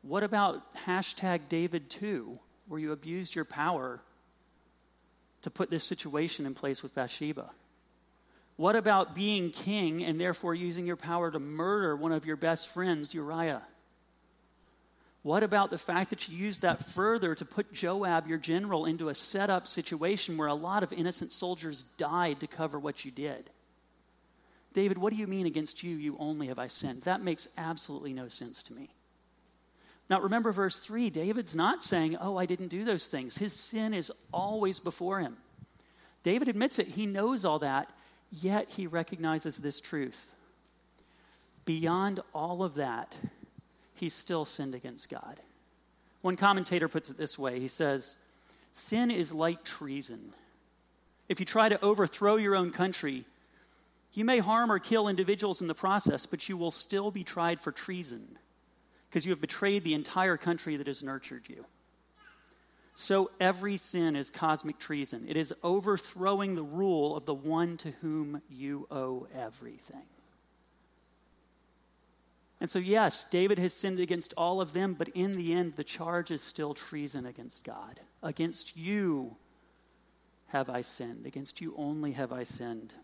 what 0.00 0.22
about 0.22 0.74
hashtag 0.86 1.50
David 1.50 1.90
2, 1.90 2.38
where 2.68 2.80
you 2.80 2.92
abused 2.92 3.34
your 3.34 3.44
power 3.44 4.00
to 5.42 5.50
put 5.50 5.68
this 5.68 5.84
situation 5.84 6.46
in 6.46 6.54
place 6.54 6.82
with 6.82 6.94
Bathsheba? 6.94 7.50
What 8.56 8.74
about 8.74 9.14
being 9.14 9.50
king 9.50 10.02
and 10.02 10.18
therefore 10.18 10.54
using 10.54 10.86
your 10.86 10.96
power 10.96 11.30
to 11.30 11.38
murder 11.38 11.94
one 11.94 12.12
of 12.12 12.24
your 12.24 12.36
best 12.36 12.68
friends, 12.68 13.12
Uriah? 13.12 13.60
What 15.26 15.42
about 15.42 15.70
the 15.70 15.76
fact 15.76 16.10
that 16.10 16.28
you 16.28 16.38
used 16.38 16.62
that 16.62 16.84
further 16.84 17.34
to 17.34 17.44
put 17.44 17.72
Joab, 17.72 18.28
your 18.28 18.38
general, 18.38 18.86
into 18.86 19.08
a 19.08 19.14
setup 19.16 19.66
situation 19.66 20.36
where 20.36 20.46
a 20.46 20.54
lot 20.54 20.84
of 20.84 20.92
innocent 20.92 21.32
soldiers 21.32 21.82
died 21.82 22.38
to 22.38 22.46
cover 22.46 22.78
what 22.78 23.04
you 23.04 23.10
did? 23.10 23.50
David, 24.72 24.98
what 24.98 25.12
do 25.12 25.18
you 25.18 25.26
mean 25.26 25.44
against 25.44 25.82
you, 25.82 25.96
you 25.96 26.16
only 26.20 26.46
have 26.46 26.60
I 26.60 26.68
sinned? 26.68 27.02
That 27.02 27.24
makes 27.24 27.48
absolutely 27.58 28.12
no 28.12 28.28
sense 28.28 28.62
to 28.62 28.72
me. 28.72 28.88
Now, 30.08 30.20
remember 30.20 30.52
verse 30.52 30.78
3 30.78 31.10
David's 31.10 31.56
not 31.56 31.82
saying, 31.82 32.16
Oh, 32.20 32.36
I 32.36 32.46
didn't 32.46 32.68
do 32.68 32.84
those 32.84 33.08
things. 33.08 33.36
His 33.36 33.52
sin 33.52 33.94
is 33.94 34.12
always 34.32 34.78
before 34.78 35.18
him. 35.18 35.38
David 36.22 36.46
admits 36.46 36.78
it. 36.78 36.86
He 36.86 37.04
knows 37.04 37.44
all 37.44 37.58
that, 37.58 37.90
yet 38.30 38.68
he 38.68 38.86
recognizes 38.86 39.56
this 39.56 39.80
truth. 39.80 40.32
Beyond 41.64 42.20
all 42.32 42.62
of 42.62 42.76
that, 42.76 43.18
he 43.98 44.08
still 44.08 44.44
sinned 44.44 44.74
against 44.74 45.10
God. 45.10 45.40
One 46.22 46.36
commentator 46.36 46.88
puts 46.88 47.10
it 47.10 47.16
this 47.16 47.38
way 47.38 47.60
he 47.60 47.68
says, 47.68 48.16
Sin 48.72 49.10
is 49.10 49.32
like 49.32 49.64
treason. 49.64 50.32
If 51.28 51.40
you 51.40 51.46
try 51.46 51.68
to 51.68 51.82
overthrow 51.82 52.36
your 52.36 52.54
own 52.54 52.70
country, 52.70 53.24
you 54.12 54.24
may 54.24 54.38
harm 54.38 54.70
or 54.70 54.78
kill 54.78 55.08
individuals 55.08 55.60
in 55.60 55.66
the 55.66 55.74
process, 55.74 56.26
but 56.26 56.48
you 56.48 56.56
will 56.56 56.70
still 56.70 57.10
be 57.10 57.24
tried 57.24 57.60
for 57.60 57.72
treason 57.72 58.38
because 59.08 59.24
you 59.24 59.30
have 59.30 59.40
betrayed 59.40 59.84
the 59.84 59.94
entire 59.94 60.36
country 60.36 60.76
that 60.76 60.86
has 60.86 61.02
nurtured 61.02 61.48
you. 61.48 61.64
So 62.94 63.30
every 63.38 63.76
sin 63.76 64.16
is 64.16 64.30
cosmic 64.30 64.78
treason. 64.78 65.26
It 65.28 65.36
is 65.36 65.52
overthrowing 65.62 66.54
the 66.54 66.62
rule 66.62 67.14
of 67.14 67.26
the 67.26 67.34
one 67.34 67.76
to 67.78 67.90
whom 68.00 68.40
you 68.50 68.86
owe 68.90 69.26
everything. 69.36 70.02
And 72.60 72.70
so, 72.70 72.78
yes, 72.78 73.28
David 73.28 73.58
has 73.58 73.74
sinned 73.74 74.00
against 74.00 74.32
all 74.36 74.60
of 74.60 74.72
them, 74.72 74.94
but 74.94 75.08
in 75.08 75.36
the 75.36 75.52
end, 75.52 75.74
the 75.76 75.84
charge 75.84 76.30
is 76.30 76.42
still 76.42 76.72
treason 76.72 77.26
against 77.26 77.64
God. 77.64 78.00
Against 78.22 78.76
you 78.76 79.36
have 80.48 80.70
I 80.70 80.80
sinned. 80.80 81.26
Against 81.26 81.60
you 81.60 81.74
only 81.76 82.12
have 82.12 82.32
I 82.32 82.44
sinned. 82.44 82.94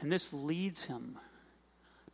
And 0.00 0.10
this 0.10 0.32
leads 0.32 0.86
him 0.86 1.18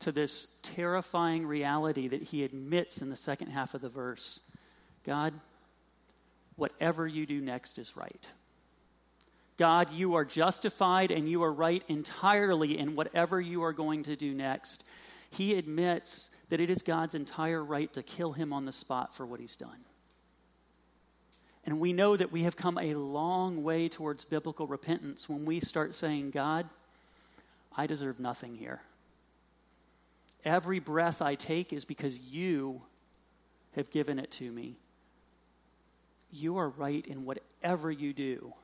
to 0.00 0.12
this 0.12 0.58
terrifying 0.62 1.46
reality 1.46 2.08
that 2.08 2.22
he 2.22 2.44
admits 2.44 3.00
in 3.00 3.10
the 3.10 3.16
second 3.16 3.48
half 3.48 3.74
of 3.74 3.80
the 3.80 3.88
verse 3.88 4.40
God, 5.04 5.32
whatever 6.56 7.06
you 7.06 7.24
do 7.24 7.40
next 7.40 7.78
is 7.78 7.96
right. 7.96 8.28
God, 9.56 9.92
you 9.92 10.14
are 10.14 10.24
justified 10.24 11.10
and 11.10 11.28
you 11.28 11.42
are 11.42 11.52
right 11.52 11.82
entirely 11.88 12.78
in 12.78 12.94
whatever 12.94 13.40
you 13.40 13.62
are 13.62 13.72
going 13.72 14.04
to 14.04 14.16
do 14.16 14.34
next. 14.34 14.84
He 15.30 15.54
admits 15.56 16.34
that 16.48 16.60
it 16.60 16.70
is 16.70 16.82
God's 16.82 17.14
entire 17.14 17.62
right 17.62 17.92
to 17.92 18.02
kill 18.02 18.32
him 18.32 18.52
on 18.52 18.64
the 18.64 18.72
spot 18.72 19.14
for 19.14 19.26
what 19.26 19.40
he's 19.40 19.56
done. 19.56 19.84
And 21.64 21.80
we 21.80 21.92
know 21.92 22.16
that 22.16 22.32
we 22.32 22.44
have 22.44 22.56
come 22.56 22.78
a 22.78 22.94
long 22.94 23.62
way 23.62 23.88
towards 23.88 24.24
biblical 24.24 24.66
repentance 24.66 25.28
when 25.28 25.44
we 25.44 25.60
start 25.60 25.94
saying, 25.94 26.30
God, 26.30 26.66
I 27.76 27.86
deserve 27.86 28.18
nothing 28.18 28.54
here. 28.54 28.80
Every 30.44 30.78
breath 30.78 31.20
I 31.20 31.34
take 31.34 31.72
is 31.72 31.84
because 31.84 32.18
you 32.20 32.82
have 33.76 33.90
given 33.90 34.18
it 34.18 34.30
to 34.32 34.50
me. 34.50 34.76
You 36.32 36.56
are 36.56 36.70
right 36.70 37.06
in 37.06 37.24
whatever 37.24 37.90
you 37.90 38.12
do. 38.12 38.54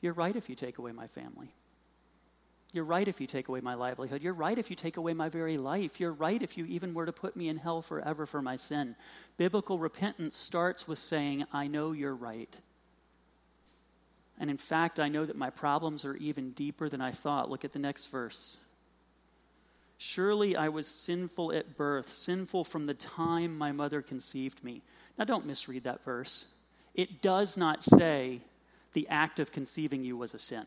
You're 0.00 0.14
right 0.14 0.34
if 0.34 0.48
you 0.48 0.54
take 0.54 0.78
away 0.78 0.92
my 0.92 1.06
family. 1.06 1.54
You're 2.74 2.84
right 2.84 3.06
if 3.06 3.20
you 3.20 3.28
take 3.28 3.46
away 3.46 3.60
my 3.60 3.74
livelihood. 3.74 4.20
You're 4.20 4.32
right 4.32 4.58
if 4.58 4.68
you 4.68 4.74
take 4.74 4.96
away 4.96 5.14
my 5.14 5.28
very 5.28 5.56
life. 5.58 6.00
You're 6.00 6.12
right 6.12 6.42
if 6.42 6.58
you 6.58 6.64
even 6.64 6.92
were 6.92 7.06
to 7.06 7.12
put 7.12 7.36
me 7.36 7.48
in 7.48 7.56
hell 7.56 7.82
forever 7.82 8.26
for 8.26 8.42
my 8.42 8.56
sin. 8.56 8.96
Biblical 9.36 9.78
repentance 9.78 10.36
starts 10.36 10.88
with 10.88 10.98
saying, 10.98 11.44
I 11.52 11.68
know 11.68 11.92
you're 11.92 12.16
right. 12.16 12.52
And 14.40 14.50
in 14.50 14.56
fact, 14.56 14.98
I 14.98 15.08
know 15.08 15.24
that 15.24 15.36
my 15.36 15.50
problems 15.50 16.04
are 16.04 16.16
even 16.16 16.50
deeper 16.50 16.88
than 16.88 17.00
I 17.00 17.12
thought. 17.12 17.48
Look 17.48 17.64
at 17.64 17.72
the 17.72 17.78
next 17.78 18.06
verse. 18.06 18.58
Surely 19.96 20.56
I 20.56 20.68
was 20.68 20.88
sinful 20.88 21.52
at 21.52 21.76
birth, 21.76 22.12
sinful 22.12 22.64
from 22.64 22.86
the 22.86 22.94
time 22.94 23.56
my 23.56 23.70
mother 23.70 24.02
conceived 24.02 24.64
me. 24.64 24.82
Now, 25.16 25.26
don't 25.26 25.46
misread 25.46 25.84
that 25.84 26.02
verse. 26.02 26.46
It 26.92 27.22
does 27.22 27.56
not 27.56 27.84
say 27.84 28.40
the 28.94 29.06
act 29.08 29.38
of 29.38 29.52
conceiving 29.52 30.02
you 30.02 30.16
was 30.16 30.34
a 30.34 30.40
sin. 30.40 30.66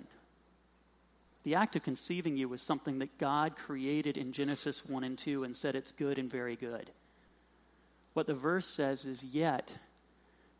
The 1.43 1.55
act 1.55 1.75
of 1.75 1.83
conceiving 1.83 2.35
you 2.35 2.49
was 2.49 2.61
something 2.61 2.99
that 2.99 3.17
God 3.17 3.55
created 3.55 4.17
in 4.17 4.33
Genesis 4.33 4.85
1 4.85 5.03
and 5.03 5.17
2 5.17 5.43
and 5.43 5.55
said 5.55 5.75
it's 5.75 5.91
good 5.91 6.19
and 6.19 6.29
very 6.29 6.55
good. 6.55 6.91
What 8.13 8.27
the 8.27 8.33
verse 8.33 8.67
says 8.67 9.05
is, 9.05 9.23
yet, 9.23 9.71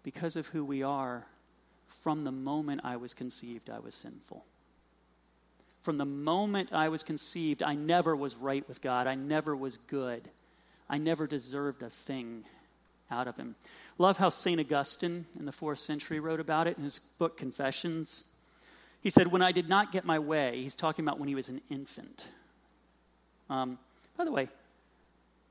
because 0.03 0.35
of 0.35 0.47
who 0.47 0.63
we 0.63 0.83
are, 0.83 1.25
from 1.87 2.23
the 2.23 2.31
moment 2.31 2.81
I 2.83 2.97
was 2.97 3.13
conceived, 3.13 3.69
I 3.69 3.79
was 3.79 3.95
sinful. 3.95 4.45
From 5.81 5.97
the 5.97 6.05
moment 6.05 6.73
I 6.73 6.89
was 6.89 7.03
conceived, 7.03 7.63
I 7.63 7.73
never 7.73 8.15
was 8.15 8.35
right 8.35 8.67
with 8.67 8.81
God. 8.81 9.07
I 9.07 9.15
never 9.15 9.55
was 9.55 9.77
good. 9.77 10.29
I 10.89 10.97
never 10.97 11.27
deserved 11.27 11.81
a 11.81 11.89
thing 11.89 12.43
out 13.09 13.27
of 13.27 13.37
Him. 13.37 13.55
Love 13.97 14.17
how 14.17 14.29
St. 14.29 14.59
Augustine 14.59 15.25
in 15.39 15.45
the 15.45 15.51
fourth 15.51 15.79
century 15.79 16.19
wrote 16.19 16.39
about 16.39 16.67
it 16.67 16.77
in 16.77 16.83
his 16.83 16.99
book 16.99 17.37
Confessions. 17.37 18.29
He 19.01 19.09
said, 19.09 19.27
When 19.27 19.41
I 19.41 19.51
did 19.51 19.69
not 19.69 19.91
get 19.91 20.05
my 20.05 20.19
way, 20.19 20.61
he's 20.61 20.75
talking 20.75 21.05
about 21.05 21.19
when 21.19 21.27
he 21.27 21.35
was 21.35 21.49
an 21.49 21.61
infant. 21.69 22.27
Um, 23.49 23.77
by 24.17 24.25
the 24.25 24.31
way, 24.31 24.49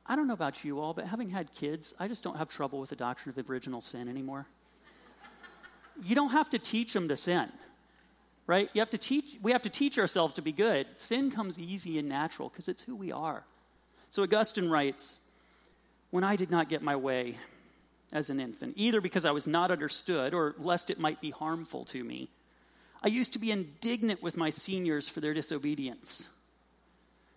I 0.09 0.17
don't 0.17 0.27
know 0.29 0.35
about 0.35 0.65
you 0.65 0.81
all, 0.81 0.95
but 0.95 1.07
having 1.07 1.31
had 1.31 1.53
kids, 1.55 1.95
I 1.99 2.09
just 2.09 2.23
don't 2.23 2.37
have 2.37 2.49
trouble 2.49 2.79
with 2.79 2.91
the 2.91 2.97
doctrine 2.97 3.35
of 3.37 3.51
original 3.51 3.81
sin 3.81 4.09
anymore. 4.09 4.47
you 6.03 6.15
don't 6.15 6.31
have 6.31 6.51
to 6.51 6.59
teach 6.59 6.93
them 6.93 7.09
to 7.09 7.17
sin, 7.17 7.51
right? 8.47 8.71
You 8.73 8.81
have 8.81 8.91
to 8.91 8.99
teach, 8.99 9.37
we 9.43 9.53
have 9.53 9.63
to 9.63 9.71
teach 9.71 9.99
ourselves 9.99 10.35
to 10.35 10.43
be 10.43 10.53
good. 10.53 10.87
Sin 10.97 11.31
comes 11.31 11.59
easy 11.59 11.99
and 11.99 12.09
natural 12.09 12.49
because 12.49 12.69
it's 12.69 12.83
who 12.83 12.95
we 12.95 13.11
are. 13.11 13.45
So 14.11 14.23
Augustine 14.23 14.71
writes, 14.71 15.19
When 16.11 16.23
I 16.23 16.37
did 16.37 16.51
not 16.51 16.69
get 16.69 16.83
my 16.83 16.97
way 16.97 17.37
as 18.13 18.31
an 18.31 18.39
infant, 18.39 18.75
either 18.77 19.01
because 19.01 19.25
I 19.25 19.33
was 19.33 19.49
not 19.49 19.73
understood 19.73 20.35
or 20.35 20.55
lest 20.59 20.91
it 20.91 21.01
might 21.01 21.21
be 21.21 21.31
harmful 21.31 21.85
to 21.87 22.05
me, 22.05 22.29
I 23.03 23.09
used 23.09 23.33
to 23.35 23.39
be 23.39 23.51
indignant 23.51 24.23
with 24.23 24.37
my 24.37 24.51
seniors 24.51 25.09
for 25.09 25.21
their 25.21 25.35
disobedience 25.35 26.29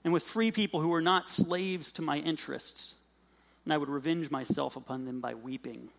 and 0.04 0.14
with 0.14 0.24
free 0.24 0.52
people 0.52 0.82
who 0.82 0.90
were 0.90 1.02
not 1.02 1.28
slaves 1.28 1.92
to 1.94 2.02
my 2.02 2.18
interests, 2.18 3.10
and 3.66 3.74
I 3.74 3.78
would 3.78 3.90
revenge 3.90 4.32
myself 4.32 4.76
upon 4.76 5.06
them 5.06 5.20
by 5.20 5.34
weeping. 5.34 5.90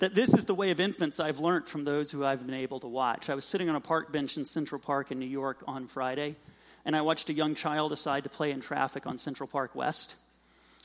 That 0.00 0.14
this 0.14 0.34
is 0.34 0.46
the 0.46 0.54
way 0.54 0.70
of 0.70 0.80
infants 0.80 1.20
I've 1.20 1.38
learned 1.38 1.68
from 1.68 1.84
those 1.84 2.10
who 2.10 2.24
I've 2.24 2.44
been 2.44 2.54
able 2.54 2.80
to 2.80 2.88
watch. 2.88 3.28
I 3.30 3.34
was 3.34 3.44
sitting 3.44 3.68
on 3.68 3.76
a 3.76 3.80
park 3.80 4.10
bench 4.10 4.36
in 4.36 4.44
Central 4.44 4.80
Park 4.80 5.12
in 5.12 5.18
New 5.18 5.26
York 5.26 5.62
on 5.66 5.86
Friday, 5.86 6.36
and 6.84 6.96
I 6.96 7.02
watched 7.02 7.28
a 7.28 7.34
young 7.34 7.54
child 7.54 7.90
decide 7.90 8.24
to 8.24 8.30
play 8.30 8.50
in 8.50 8.60
traffic 8.60 9.06
on 9.06 9.18
Central 9.18 9.46
Park 9.46 9.74
West, 9.74 10.16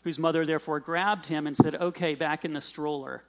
whose 0.03 0.19
mother 0.19 0.45
therefore 0.45 0.79
grabbed 0.79 1.27
him 1.27 1.47
and 1.47 1.55
said, 1.55 1.75
Okay, 1.75 2.13
back 2.13 2.45
in 2.45 2.53
the 2.53 2.61
stroller. 2.61 3.23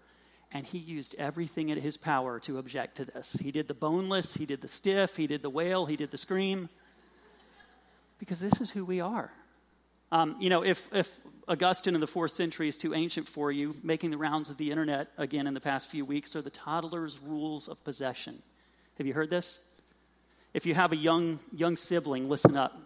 And 0.52 0.64
he 0.64 0.78
used 0.78 1.14
everything 1.18 1.68
in 1.70 1.80
his 1.80 1.96
power 1.96 2.38
to 2.40 2.58
object 2.58 2.96
to 2.98 3.04
this. 3.04 3.34
He 3.34 3.50
did 3.50 3.68
the 3.68 3.74
boneless, 3.74 4.34
he 4.34 4.46
did 4.46 4.60
the 4.60 4.68
stiff, 4.68 5.16
he 5.16 5.26
did 5.26 5.42
the 5.42 5.50
wail, 5.50 5.86
he 5.86 5.96
did 5.96 6.10
the 6.10 6.18
scream. 6.18 6.68
Because 8.18 8.40
this 8.40 8.60
is 8.60 8.70
who 8.70 8.84
we 8.84 9.00
are. 9.00 9.30
Um, 10.12 10.36
you 10.40 10.48
know, 10.48 10.62
if, 10.62 10.92
if 10.94 11.20
Augustine 11.48 11.94
in 11.94 12.00
the 12.00 12.06
fourth 12.06 12.30
century 12.30 12.68
is 12.68 12.78
too 12.78 12.94
ancient 12.94 13.28
for 13.28 13.50
you, 13.50 13.74
making 13.82 14.10
the 14.10 14.16
rounds 14.16 14.50
of 14.50 14.56
the 14.56 14.70
internet 14.70 15.08
again 15.18 15.46
in 15.46 15.54
the 15.54 15.60
past 15.60 15.90
few 15.90 16.04
weeks 16.04 16.36
are 16.36 16.42
the 16.42 16.50
toddler's 16.50 17.20
rules 17.20 17.68
of 17.68 17.82
possession. 17.84 18.40
Have 18.98 19.06
you 19.06 19.14
heard 19.14 19.30
this? 19.30 19.60
If 20.54 20.64
you 20.64 20.74
have 20.74 20.92
a 20.92 20.96
young, 20.96 21.38
young 21.54 21.76
sibling, 21.76 22.28
listen 22.28 22.56
up. 22.56 22.80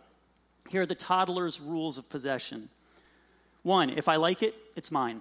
Here 0.68 0.82
are 0.82 0.86
the 0.86 0.94
toddler's 0.94 1.60
rules 1.60 1.98
of 1.98 2.08
possession. 2.10 2.68
One, 3.62 3.90
if 3.90 4.08
I 4.08 4.16
like 4.16 4.42
it, 4.42 4.54
it's 4.76 4.90
mine. 4.90 5.20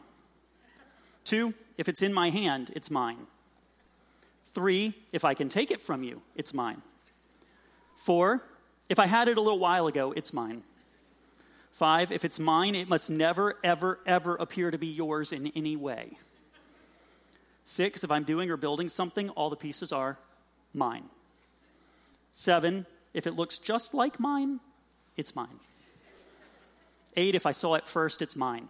Two, 1.29 1.53
if 1.77 1.87
it's 1.87 2.01
in 2.01 2.11
my 2.11 2.31
hand, 2.31 2.71
it's 2.75 2.89
mine. 2.89 3.27
Three, 4.45 4.95
if 5.11 5.23
I 5.23 5.35
can 5.35 5.47
take 5.47 5.69
it 5.69 5.79
from 5.79 6.01
you, 6.01 6.23
it's 6.35 6.55
mine. 6.55 6.81
Four, 7.97 8.41
if 8.89 8.97
I 8.97 9.05
had 9.05 9.27
it 9.27 9.37
a 9.37 9.41
little 9.41 9.59
while 9.59 9.85
ago, 9.85 10.11
it's 10.11 10.33
mine. 10.33 10.63
Five, 11.71 12.11
if 12.11 12.25
it's 12.25 12.39
mine, 12.39 12.73
it 12.73 12.89
must 12.89 13.11
never, 13.11 13.57
ever, 13.63 13.99
ever 14.07 14.37
appear 14.37 14.71
to 14.71 14.79
be 14.79 14.87
yours 14.87 15.31
in 15.31 15.51
any 15.55 15.75
way. 15.75 16.17
Six, 17.63 18.03
if 18.03 18.09
I'm 18.09 18.23
doing 18.23 18.49
or 18.49 18.57
building 18.57 18.89
something, 18.89 19.29
all 19.29 19.51
the 19.51 19.55
pieces 19.55 19.91
are 19.91 20.17
mine. 20.73 21.03
Seven, 22.33 22.87
if 23.13 23.27
it 23.27 23.35
looks 23.35 23.59
just 23.59 23.93
like 23.93 24.19
mine, 24.19 24.61
it's 25.15 25.35
mine. 25.35 25.59
Eight, 27.15 27.35
if 27.35 27.45
I 27.45 27.51
saw 27.51 27.75
it 27.75 27.83
first, 27.83 28.23
it's 28.23 28.35
mine. 28.35 28.67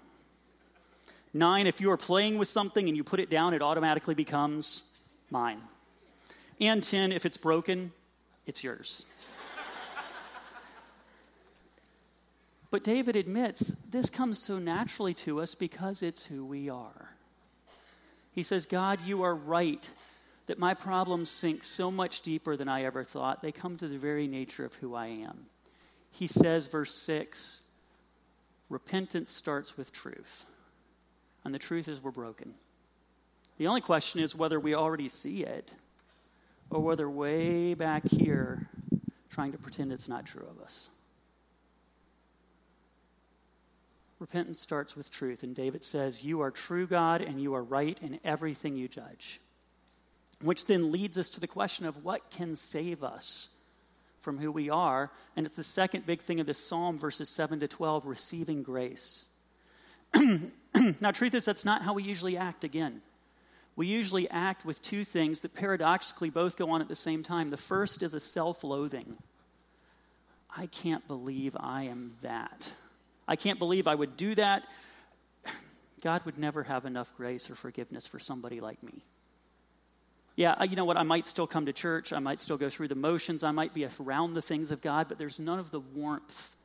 Nine, 1.34 1.68
if 1.68 1.80
you 1.80 1.92
are 1.92 1.98
playing 1.98 2.38
with 2.38 2.48
something 2.48 2.88
and 2.88 2.98
you 2.98 3.04
put 3.04 3.20
it 3.20 3.30
down, 3.30 3.54
it 3.54 3.62
automatically 3.62 4.16
becomes 4.16 4.92
mine. 5.30 5.62
And 6.60 6.82
10, 6.82 7.12
if 7.12 7.26
it's 7.26 7.38
broken, 7.38 7.92
it's 8.46 8.64
yours. 8.64 9.06
but 12.72 12.84
David 12.84 13.16
admits 13.16 13.70
this 13.90 14.10
comes 14.10 14.40
so 14.40 14.58
naturally 14.58 15.14
to 15.16 15.40
us 15.40 15.56
because 15.56 16.02
it's 16.02 16.26
who 16.26 16.44
we 16.44 16.70
are. 16.70 17.16
He 18.32 18.44
says, 18.44 18.66
God, 18.66 19.00
you 19.06 19.24
are 19.24 19.36
right 19.36 19.88
that 20.48 20.58
my 20.58 20.74
problems 20.74 21.30
sink 21.30 21.64
so 21.64 21.92
much 21.92 22.22
deeper 22.22 22.58
than 22.58 22.68
I 22.68 22.84
ever 22.84 23.04
thought. 23.04 23.44
They 23.44 23.52
come 23.52 23.78
to 23.78 23.88
the 23.88 24.00
very 24.00 24.28
nature 24.28 24.66
of 24.66 24.74
who 24.76 24.96
I 24.96 25.08
am. 25.08 25.46
He 26.12 26.26
says, 26.26 26.66
verse 26.68 26.96
6 26.96 27.62
repentance 28.70 29.32
starts 29.32 29.78
with 29.78 29.92
truth. 29.92 30.46
And 31.44 31.54
the 31.54 31.60
truth 31.60 31.88
is, 31.88 32.02
we're 32.02 32.12
broken. 32.12 32.54
The 33.58 33.68
only 33.68 33.82
question 33.82 34.22
is 34.22 34.36
whether 34.36 34.60
we 34.60 34.74
already 34.74 35.08
see 35.08 35.44
it 35.44 35.74
or 36.70 36.82
whether 36.82 37.10
way 37.10 37.74
back 37.74 38.08
here 38.08 38.70
trying 39.30 39.52
to 39.52 39.58
pretend 39.58 39.92
it's 39.92 40.10
not 40.10 40.26
true 40.26 40.46
of 40.50 40.64
us. 40.64 40.90
Repentance 44.20 44.62
starts 44.62 44.98
with 44.98 45.10
truth, 45.10 45.44
and 45.44 45.56
David 45.56 45.84
says, 45.84 46.24
You 46.24 46.42
are 46.42 46.52
true, 46.52 46.88
God, 46.88 47.22
and 47.22 47.42
you 47.42 47.54
are 47.56 47.64
right 47.64 47.98
in 48.02 48.20
everything 48.26 48.76
you 48.76 48.90
judge. 48.90 49.40
Which 50.42 50.66
then 50.66 50.92
leads 50.92 51.18
us 51.18 51.30
to 51.32 51.40
the 51.40 51.48
question 51.48 51.86
of 51.86 52.04
what 52.04 52.30
can 52.30 52.56
save 52.56 53.04
us 53.04 53.50
from 54.20 54.38
who 54.38 54.52
we 54.52 54.70
are. 54.70 55.12
And 55.36 55.46
it's 55.46 55.56
the 55.56 55.64
second 55.64 56.06
big 56.06 56.22
thing 56.22 56.42
of 56.42 56.48
this 56.48 56.58
psalm, 56.58 56.98
verses 56.98 57.30
7 57.30 57.62
to 57.62 57.68
12, 57.68 58.06
receiving 58.06 58.62
grace. 58.62 59.26
now, 61.02 61.12
truth 61.12 61.34
is, 61.34 61.46
that's 61.46 61.66
not 61.66 61.84
how 61.84 61.94
we 61.94 62.04
usually 62.04 62.38
act 62.38 62.64
again. 62.64 63.02
We 63.76 63.88
usually 63.88 64.30
act 64.30 64.66
with 64.66 64.82
two 64.82 65.04
things 65.04 65.42
that 65.42 65.56
paradoxically 65.56 66.30
both 66.30 66.58
go 66.58 66.70
on 66.72 66.82
at 66.82 66.88
the 66.88 66.96
same 66.96 67.24
time. 67.24 67.50
The 67.50 67.58
first 67.58 68.04
is 68.04 68.14
a 68.14 68.20
self 68.20 68.64
loathing. 68.64 69.18
I 70.56 70.66
can't 70.66 71.08
believe 71.08 71.56
I 71.60 71.84
am 71.84 72.16
that. 72.22 72.74
I 73.28 73.36
can't 73.36 73.60
believe 73.60 73.88
I 73.88 73.96
would 73.96 74.18
do 74.18 74.36
that. 74.36 74.68
God 76.02 76.26
would 76.26 76.38
never 76.38 76.64
have 76.64 76.86
enough 76.86 77.16
grace 77.16 77.50
or 77.50 77.56
forgiveness 77.56 78.08
for 78.08 78.20
somebody 78.20 78.60
like 78.60 78.82
me. 78.84 79.04
Yeah, 80.36 80.62
you 80.64 80.76
know 80.76 80.86
what? 80.86 80.98
I 80.98 81.04
might 81.04 81.26
still 81.26 81.48
come 81.48 81.66
to 81.66 81.74
church. 81.74 82.14
I 82.14 82.20
might 82.20 82.40
still 82.40 82.58
go 82.58 82.70
through 82.70 82.88
the 82.88 82.96
motions. 82.96 83.44
I 83.44 83.52
might 83.52 83.74
be 83.74 83.86
around 84.00 84.34
the 84.34 84.42
things 84.42 84.72
of 84.72 84.82
God, 84.82 85.08
but 85.10 85.18
there's 85.18 85.40
none 85.40 85.60
of 85.60 85.72
the 85.72 85.82
warmth 85.82 86.56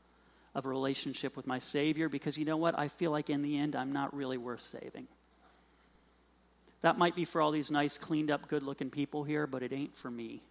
of 0.55 0.67
a 0.67 0.69
relationship 0.69 1.37
with 1.37 1.47
my 1.47 1.59
Savior 1.59 2.09
because 2.09 2.39
you 2.39 2.45
know 2.45 2.57
what? 2.57 2.79
I 2.79 2.89
feel 2.89 3.11
like 3.11 3.31
in 3.31 3.43
the 3.43 3.59
end, 3.59 3.75
I'm 3.75 3.93
not 3.93 4.15
really 4.15 4.39
worth 4.39 4.61
saving. 4.61 5.09
That 6.83 6.99
might 6.99 7.17
be 7.17 7.25
for 7.25 7.41
all 7.41 7.51
these 7.51 7.71
nice, 7.71 7.97
cleaned 7.97 8.31
up, 8.31 8.47
good 8.47 8.63
looking 8.63 8.91
people 8.91 9.25
here, 9.25 9.47
but 9.47 9.63
it 9.63 9.73
ain't 9.73 9.97
for 9.97 10.11
me. 10.11 10.43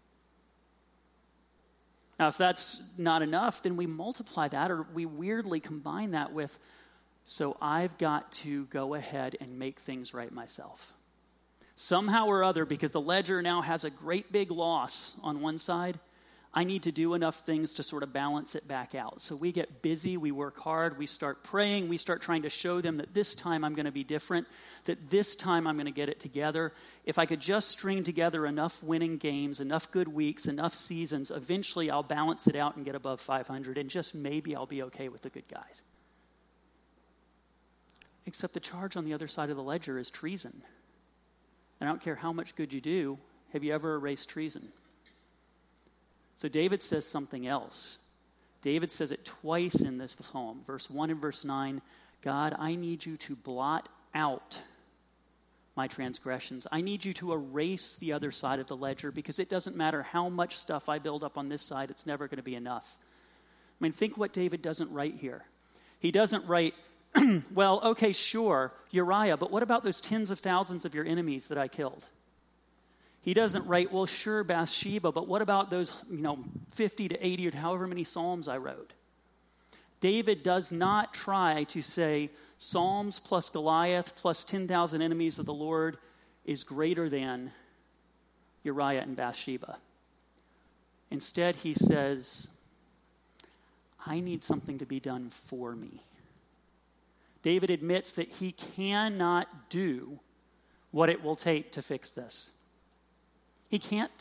Now, 2.19 2.27
if 2.27 2.37
that's 2.37 2.83
not 2.97 3.21
enough, 3.21 3.63
then 3.63 3.75
we 3.75 3.85
multiply 3.85 4.47
that 4.47 4.71
or 4.71 4.85
we 4.93 5.05
weirdly 5.05 5.59
combine 5.59 6.11
that 6.11 6.33
with, 6.33 6.57
so 7.23 7.57
I've 7.61 7.97
got 7.97 8.31
to 8.33 8.65
go 8.65 8.93
ahead 8.93 9.35
and 9.39 9.57
make 9.57 9.79
things 9.79 10.13
right 10.13 10.31
myself. 10.31 10.93
Somehow 11.75 12.27
or 12.27 12.43
other, 12.43 12.65
because 12.65 12.91
the 12.91 13.01
ledger 13.01 13.41
now 13.41 13.61
has 13.61 13.83
a 13.83 13.89
great 13.89 14.31
big 14.31 14.51
loss 14.51 15.19
on 15.23 15.41
one 15.41 15.57
side, 15.57 15.99
I 16.55 16.65
need 16.65 16.83
to 16.83 16.91
do 16.91 17.15
enough 17.15 17.37
things 17.37 17.73
to 17.75 17.83
sort 17.83 18.03
of 18.03 18.13
balance 18.13 18.53
it 18.53 18.67
back 18.67 18.93
out. 18.93 19.21
So 19.21 19.35
we 19.35 19.51
get 19.51 19.81
busy, 19.81 20.17
we 20.17 20.31
work 20.31 20.59
hard, 20.59 20.99
we 20.99 21.07
start 21.07 21.43
praying, 21.43 21.89
we 21.89 21.97
start 21.97 22.21
trying 22.21 22.43
to 22.43 22.49
show 22.49 22.79
them 22.79 22.97
that 22.97 23.15
this 23.15 23.33
time 23.33 23.63
I'm 23.63 23.73
going 23.73 23.87
to 23.87 23.91
be 23.91 24.03
different, 24.03 24.45
that 24.85 25.09
this 25.09 25.35
time 25.35 25.65
I'm 25.65 25.77
going 25.77 25.87
to 25.87 25.91
get 25.91 26.09
it 26.09 26.19
together. 26.19 26.71
If 27.05 27.17
I 27.17 27.25
could 27.25 27.39
just 27.39 27.69
string 27.69 28.03
together 28.03 28.45
enough 28.45 28.83
winning 28.83 29.17
games, 29.17 29.59
enough 29.59 29.91
good 29.91 30.07
weeks, 30.07 30.45
enough 30.45 30.75
seasons, 30.75 31.31
eventually 31.31 31.89
I'll 31.89 32.03
balance 32.03 32.45
it 32.45 32.55
out 32.55 32.75
and 32.75 32.85
get 32.85 32.93
above 32.93 33.19
500, 33.19 33.79
and 33.79 33.89
just 33.89 34.13
maybe 34.13 34.55
I'll 34.55 34.67
be 34.67 34.83
okay 34.83 35.09
with 35.09 35.23
the 35.23 35.29
good 35.29 35.47
guys. 35.47 35.81
Except 38.27 38.53
the 38.53 38.59
charge 38.59 38.95
on 38.95 39.05
the 39.05 39.15
other 39.15 39.27
side 39.27 39.49
of 39.49 39.57
the 39.57 39.63
ledger 39.63 39.97
is 39.97 40.11
treason. 40.11 40.61
And 41.79 41.89
I 41.89 41.91
don't 41.91 42.01
care 42.01 42.15
how 42.15 42.31
much 42.31 42.55
good 42.55 42.71
you 42.71 42.79
do, 42.79 43.17
have 43.53 43.63
you 43.63 43.73
ever 43.73 43.95
erased 43.95 44.29
treason? 44.29 44.69
So 46.35 46.47
David 46.47 46.81
says 46.81 47.05
something 47.05 47.47
else. 47.47 47.99
David 48.61 48.91
says 48.91 49.11
it 49.11 49.25
twice 49.25 49.75
in 49.75 49.97
this 49.97 50.15
psalm, 50.19 50.61
verse 50.65 50.89
1 50.89 51.09
and 51.09 51.19
verse 51.19 51.43
9 51.43 51.81
God, 52.21 52.55
I 52.57 52.75
need 52.75 53.05
you 53.05 53.17
to 53.17 53.35
blot 53.35 53.89
out 54.15 54.61
my 55.75 55.87
transgressions. 55.87 56.65
I 56.71 56.79
need 56.79 57.03
you 57.03 57.13
to 57.15 57.33
erase 57.33 57.97
the 57.97 58.13
other 58.13 58.31
side 58.31 58.59
of 58.59 58.67
the 58.67 58.77
ledger 58.77 59.11
because 59.11 59.39
it 59.39 59.49
doesn't 59.49 59.75
matter 59.75 60.03
how 60.03 60.29
much 60.29 60.55
stuff 60.55 60.87
I 60.87 60.99
build 60.99 61.23
up 61.23 61.37
on 61.37 61.49
this 61.49 61.61
side, 61.61 61.89
it's 61.89 62.05
never 62.05 62.27
going 62.27 62.37
to 62.37 62.43
be 62.43 62.55
enough. 62.55 62.95
I 62.97 63.83
mean, 63.83 63.91
think 63.91 64.17
what 64.17 64.31
David 64.31 64.61
doesn't 64.61 64.91
write 64.91 65.15
here. 65.15 65.43
He 65.99 66.11
doesn't 66.11 66.45
write, 66.47 66.75
well, 67.53 67.81
okay, 67.83 68.13
sure, 68.13 68.71
Uriah, 68.91 69.35
but 69.35 69.51
what 69.51 69.63
about 69.63 69.83
those 69.83 69.99
tens 69.99 70.31
of 70.31 70.39
thousands 70.39 70.85
of 70.85 70.95
your 70.95 71.05
enemies 71.05 71.47
that 71.47 71.57
I 71.57 71.67
killed? 71.67 72.05
He 73.23 73.33
doesn't 73.33 73.65
write, 73.67 73.91
well, 73.91 74.05
sure, 74.05 74.43
Bathsheba, 74.43 75.13
but 75.13 75.29
what 75.29 75.41
about 75.41 75.69
those, 75.69 75.93
you 76.11 76.21
know, 76.21 76.43
50 76.73 77.07
to 77.07 77.25
80 77.25 77.47
or 77.47 77.55
however 77.55 77.87
many 77.87 78.03
Psalms 78.03 78.49
I 78.49 78.57
wrote? 78.57 78.91
David 80.01 80.43
does 80.43 80.73
not 80.73 81.13
try 81.13 81.63
to 81.69 81.81
say 81.81 82.29
Psalms 82.57 83.21
plus 83.21 83.49
Goliath 83.49 84.13
plus 84.17 84.43
10,000 84.43 85.01
enemies 85.01 85.39
of 85.39 85.45
the 85.45 85.53
Lord 85.53 85.97
is 86.43 86.65
greater 86.65 87.07
than 87.07 87.53
Uriah 88.63 89.01
and 89.01 89.15
Bathsheba. 89.15 89.77
Instead, 91.09 91.55
he 91.57 91.73
says, 91.73 92.49
I 94.05 94.19
need 94.19 94.43
something 94.43 94.79
to 94.79 94.85
be 94.85 94.99
done 94.99 95.29
for 95.29 95.73
me. 95.73 96.03
David 97.41 97.69
admits 97.69 98.11
that 98.13 98.27
he 98.27 98.51
cannot 98.51 99.69
do 99.69 100.19
what 100.91 101.09
it 101.09 101.23
will 101.23 101.37
take 101.37 101.71
to 101.73 101.81
fix 101.81 102.11
this. 102.11 102.51
He 103.73 103.79
can't. 103.79 104.11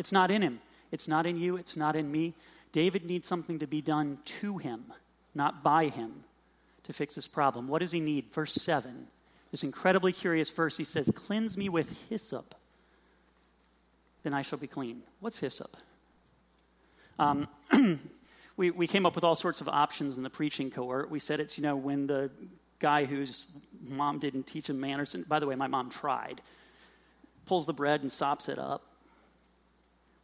It's 0.00 0.10
not 0.10 0.32
in 0.32 0.42
him. 0.42 0.58
It's 0.90 1.06
not 1.06 1.24
in 1.24 1.38
you. 1.38 1.56
It's 1.56 1.76
not 1.76 1.94
in 1.94 2.10
me. 2.10 2.34
David 2.72 3.04
needs 3.04 3.28
something 3.28 3.60
to 3.60 3.66
be 3.68 3.80
done 3.80 4.18
to 4.24 4.58
him, 4.58 4.86
not 5.32 5.62
by 5.62 5.86
him, 5.86 6.24
to 6.82 6.92
fix 6.92 7.14
this 7.14 7.28
problem. 7.28 7.68
What 7.68 7.82
does 7.82 7.92
he 7.92 8.00
need? 8.00 8.32
Verse 8.32 8.52
7. 8.52 9.06
This 9.52 9.62
incredibly 9.62 10.12
curious 10.12 10.50
verse, 10.50 10.76
he 10.76 10.82
says, 10.82 11.08
Cleanse 11.14 11.56
me 11.56 11.68
with 11.68 12.08
hyssop, 12.08 12.56
then 14.24 14.34
I 14.34 14.42
shall 14.42 14.58
be 14.58 14.66
clean. 14.66 15.02
What's 15.20 15.38
hyssop? 15.38 15.76
Um, 17.20 17.46
we, 18.56 18.72
we 18.72 18.88
came 18.88 19.06
up 19.06 19.14
with 19.14 19.22
all 19.22 19.36
sorts 19.36 19.60
of 19.60 19.68
options 19.68 20.16
in 20.16 20.24
the 20.24 20.30
preaching 20.30 20.68
cohort. 20.68 21.12
We 21.12 21.20
said 21.20 21.38
it's, 21.38 21.56
you 21.56 21.62
know, 21.62 21.76
when 21.76 22.08
the 22.08 22.28
guy 22.80 23.04
whose 23.04 23.52
mom 23.88 24.18
didn't 24.18 24.48
teach 24.48 24.68
him 24.68 24.80
manners, 24.80 25.14
and 25.14 25.28
by 25.28 25.38
the 25.38 25.46
way, 25.46 25.54
my 25.54 25.68
mom 25.68 25.90
tried 25.90 26.42
pulls 27.46 27.66
the 27.66 27.72
bread 27.72 28.00
and 28.00 28.10
sops 28.10 28.48
it 28.48 28.58
up. 28.58 28.82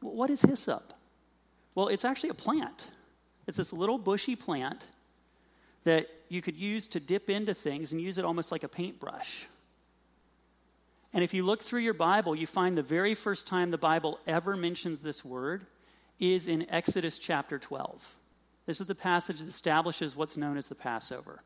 What 0.01 0.31
is 0.31 0.43
hyssop? 0.43 0.93
Well, 1.75 1.89
it's 1.89 2.05
actually 2.05 2.31
a 2.31 2.35
plant. 2.35 2.89
It's 3.47 3.57
this 3.57 3.73
little 3.73 3.99
bushy 3.99 4.37
plant 4.37 4.87
that 5.85 6.09
you 6.29 6.43
could 6.43 6.57
use 6.57 6.89
to 6.89 7.01
dip 7.01 7.31
into 7.31 7.55
things 7.55 7.93
and 7.93 8.01
use 8.01 8.19
it 8.19 8.25
almost 8.25 8.51
like 8.51 8.65
a 8.65 8.69
paintbrush. 8.69 9.47
And 11.13 11.23
if 11.23 11.33
you 11.33 11.45
look 11.45 11.63
through 11.63 11.81
your 11.81 11.95
Bible, 11.95 12.35
you 12.35 12.47
find 12.47 12.77
the 12.77 12.83
very 12.83 13.15
first 13.15 13.47
time 13.47 13.71
the 13.71 13.79
Bible 13.79 14.19
ever 14.27 14.57
mentions 14.57 15.01
this 15.01 15.25
word 15.25 15.67
is 16.19 16.49
in 16.49 16.69
Exodus 16.71 17.19
chapter 17.19 17.59
12. 17.59 18.17
This 18.67 18.81
is 18.81 18.87
the 18.87 18.95
passage 18.95 19.39
that 19.39 19.49
establishes 19.49 20.17
what's 20.17 20.37
known 20.37 20.57
as 20.57 20.69
the 20.69 20.75
Passover. 20.75 21.41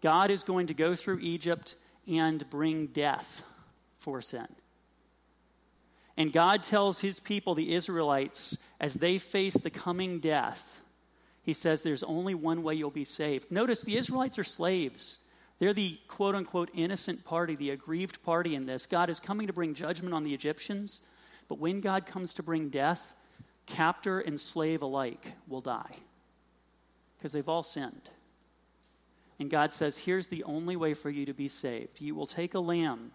God 0.00 0.30
is 0.30 0.42
going 0.42 0.68
to 0.68 0.74
go 0.74 0.94
through 0.94 1.20
Egypt 1.20 1.76
and 2.08 2.48
bring 2.50 2.86
death 2.86 3.44
for 4.02 4.20
sin. 4.20 4.46
And 6.16 6.32
God 6.32 6.62
tells 6.62 7.00
his 7.00 7.20
people, 7.20 7.54
the 7.54 7.74
Israelites, 7.74 8.58
as 8.80 8.94
they 8.94 9.18
face 9.18 9.54
the 9.54 9.70
coming 9.70 10.18
death, 10.20 10.80
he 11.42 11.54
says, 11.54 11.82
There's 11.82 12.02
only 12.02 12.34
one 12.34 12.62
way 12.62 12.74
you'll 12.74 12.90
be 12.90 13.04
saved. 13.04 13.50
Notice 13.50 13.82
the 13.82 13.96
Israelites 13.96 14.38
are 14.38 14.44
slaves. 14.44 15.24
They're 15.58 15.72
the 15.72 15.98
quote 16.08 16.34
unquote 16.34 16.70
innocent 16.74 17.24
party, 17.24 17.54
the 17.54 17.70
aggrieved 17.70 18.22
party 18.24 18.54
in 18.54 18.66
this. 18.66 18.86
God 18.86 19.08
is 19.08 19.20
coming 19.20 19.46
to 19.46 19.52
bring 19.52 19.74
judgment 19.74 20.14
on 20.14 20.24
the 20.24 20.34
Egyptians, 20.34 21.00
but 21.48 21.58
when 21.58 21.80
God 21.80 22.04
comes 22.04 22.34
to 22.34 22.42
bring 22.42 22.68
death, 22.68 23.14
captor 23.66 24.20
and 24.20 24.38
slave 24.38 24.82
alike 24.82 25.32
will 25.48 25.60
die 25.60 25.96
because 27.16 27.32
they've 27.32 27.48
all 27.48 27.62
sinned. 27.62 28.10
And 29.38 29.50
God 29.50 29.72
says, 29.72 29.98
Here's 29.98 30.28
the 30.28 30.44
only 30.44 30.76
way 30.76 30.94
for 30.94 31.10
you 31.10 31.26
to 31.26 31.32
be 31.32 31.48
saved. 31.48 32.00
You 32.00 32.14
will 32.14 32.26
take 32.26 32.54
a 32.54 32.60
lamb 32.60 33.12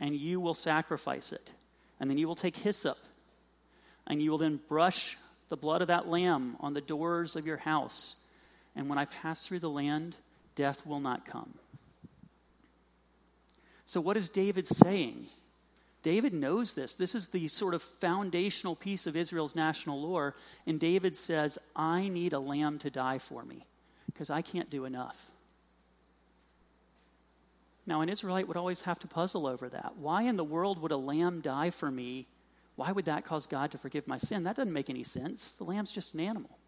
and 0.00 0.14
you 0.14 0.40
will 0.40 0.54
sacrifice 0.54 1.32
it. 1.32 1.50
And 1.98 2.10
then 2.10 2.18
you 2.18 2.28
will 2.28 2.34
take 2.34 2.56
hyssop, 2.56 2.98
and 4.06 4.20
you 4.20 4.30
will 4.30 4.38
then 4.38 4.60
brush 4.68 5.16
the 5.48 5.56
blood 5.56 5.80
of 5.80 5.88
that 5.88 6.08
lamb 6.08 6.56
on 6.60 6.74
the 6.74 6.80
doors 6.80 7.36
of 7.36 7.46
your 7.46 7.56
house. 7.56 8.16
And 8.74 8.88
when 8.88 8.98
I 8.98 9.06
pass 9.06 9.46
through 9.46 9.60
the 9.60 9.70
land, 9.70 10.16
death 10.54 10.86
will 10.86 11.00
not 11.00 11.24
come. 11.24 11.54
So, 13.86 14.00
what 14.00 14.16
is 14.16 14.28
David 14.28 14.66
saying? 14.66 15.24
David 16.02 16.34
knows 16.34 16.74
this. 16.74 16.94
This 16.94 17.14
is 17.14 17.28
the 17.28 17.48
sort 17.48 17.74
of 17.74 17.82
foundational 17.82 18.76
piece 18.76 19.06
of 19.06 19.16
Israel's 19.16 19.56
national 19.56 20.00
lore. 20.00 20.36
And 20.66 20.78
David 20.78 21.16
says, 21.16 21.58
I 21.74 22.08
need 22.08 22.32
a 22.32 22.38
lamb 22.38 22.78
to 22.80 22.90
die 22.90 23.18
for 23.18 23.44
me 23.44 23.64
because 24.06 24.30
I 24.30 24.42
can't 24.42 24.70
do 24.70 24.84
enough. 24.84 25.30
Now, 27.86 28.00
an 28.00 28.08
Israelite 28.08 28.48
would 28.48 28.56
always 28.56 28.82
have 28.82 28.98
to 29.00 29.06
puzzle 29.06 29.46
over 29.46 29.68
that. 29.68 29.94
Why 29.96 30.22
in 30.22 30.36
the 30.36 30.44
world 30.44 30.82
would 30.82 30.90
a 30.90 30.96
lamb 30.96 31.40
die 31.40 31.70
for 31.70 31.90
me? 31.90 32.26
Why 32.74 32.92
would 32.92 33.04
that 33.04 33.24
cause 33.24 33.46
God 33.46 33.70
to 33.70 33.78
forgive 33.78 34.08
my 34.08 34.18
sin? 34.18 34.44
That 34.44 34.56
doesn't 34.56 34.72
make 34.72 34.90
any 34.90 35.04
sense. 35.04 35.52
The 35.52 35.64
lamb's 35.64 35.92
just 35.92 36.14
an 36.14 36.20
animal. 36.20 36.58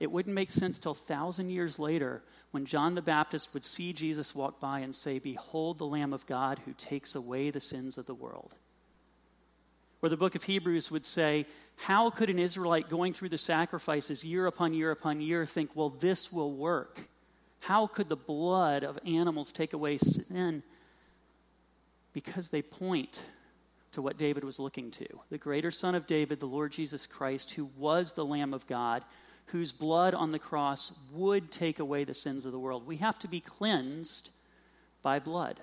It 0.00 0.10
wouldn't 0.10 0.34
make 0.34 0.50
sense 0.50 0.78
till 0.78 0.94
thousand 0.94 1.50
years 1.50 1.78
later 1.78 2.22
when 2.50 2.66
John 2.66 2.94
the 2.94 3.02
Baptist 3.02 3.54
would 3.54 3.64
see 3.64 3.92
Jesus 3.92 4.34
walk 4.34 4.60
by 4.60 4.80
and 4.80 4.94
say, 4.94 5.18
Behold 5.18 5.78
the 5.78 5.86
Lamb 5.86 6.12
of 6.12 6.26
God 6.26 6.60
who 6.64 6.72
takes 6.72 7.14
away 7.14 7.50
the 7.50 7.60
sins 7.60 7.96
of 7.96 8.06
the 8.06 8.14
world. 8.14 8.56
Or 10.02 10.08
the 10.08 10.16
book 10.16 10.34
of 10.34 10.42
Hebrews 10.42 10.90
would 10.90 11.06
say, 11.06 11.46
How 11.76 12.10
could 12.10 12.28
an 12.28 12.38
Israelite 12.38 12.90
going 12.90 13.12
through 13.12 13.30
the 13.30 13.38
sacrifices 13.38 14.24
year 14.24 14.46
upon 14.46 14.74
year 14.74 14.90
upon 14.90 15.20
year 15.20 15.46
think, 15.46 15.70
Well, 15.74 15.90
this 15.90 16.32
will 16.32 16.52
work? 16.52 17.00
How 17.66 17.86
could 17.86 18.10
the 18.10 18.16
blood 18.16 18.84
of 18.84 18.98
animals 19.06 19.50
take 19.50 19.72
away 19.72 19.96
sin? 19.96 20.62
Because 22.12 22.50
they 22.50 22.60
point 22.60 23.22
to 23.92 24.02
what 24.02 24.18
David 24.18 24.44
was 24.44 24.58
looking 24.58 24.90
to 24.90 25.06
the 25.30 25.38
greater 25.38 25.70
Son 25.70 25.94
of 25.94 26.06
David, 26.06 26.40
the 26.40 26.46
Lord 26.46 26.72
Jesus 26.72 27.06
Christ, 27.06 27.52
who 27.52 27.70
was 27.78 28.12
the 28.12 28.24
Lamb 28.24 28.52
of 28.52 28.66
God, 28.66 29.02
whose 29.46 29.72
blood 29.72 30.12
on 30.12 30.30
the 30.30 30.38
cross 30.38 30.98
would 31.14 31.50
take 31.50 31.78
away 31.78 32.04
the 32.04 32.12
sins 32.12 32.44
of 32.44 32.52
the 32.52 32.58
world. 32.58 32.86
We 32.86 32.98
have 32.98 33.18
to 33.20 33.28
be 33.28 33.40
cleansed 33.40 34.28
by 35.00 35.18
blood. 35.18 35.60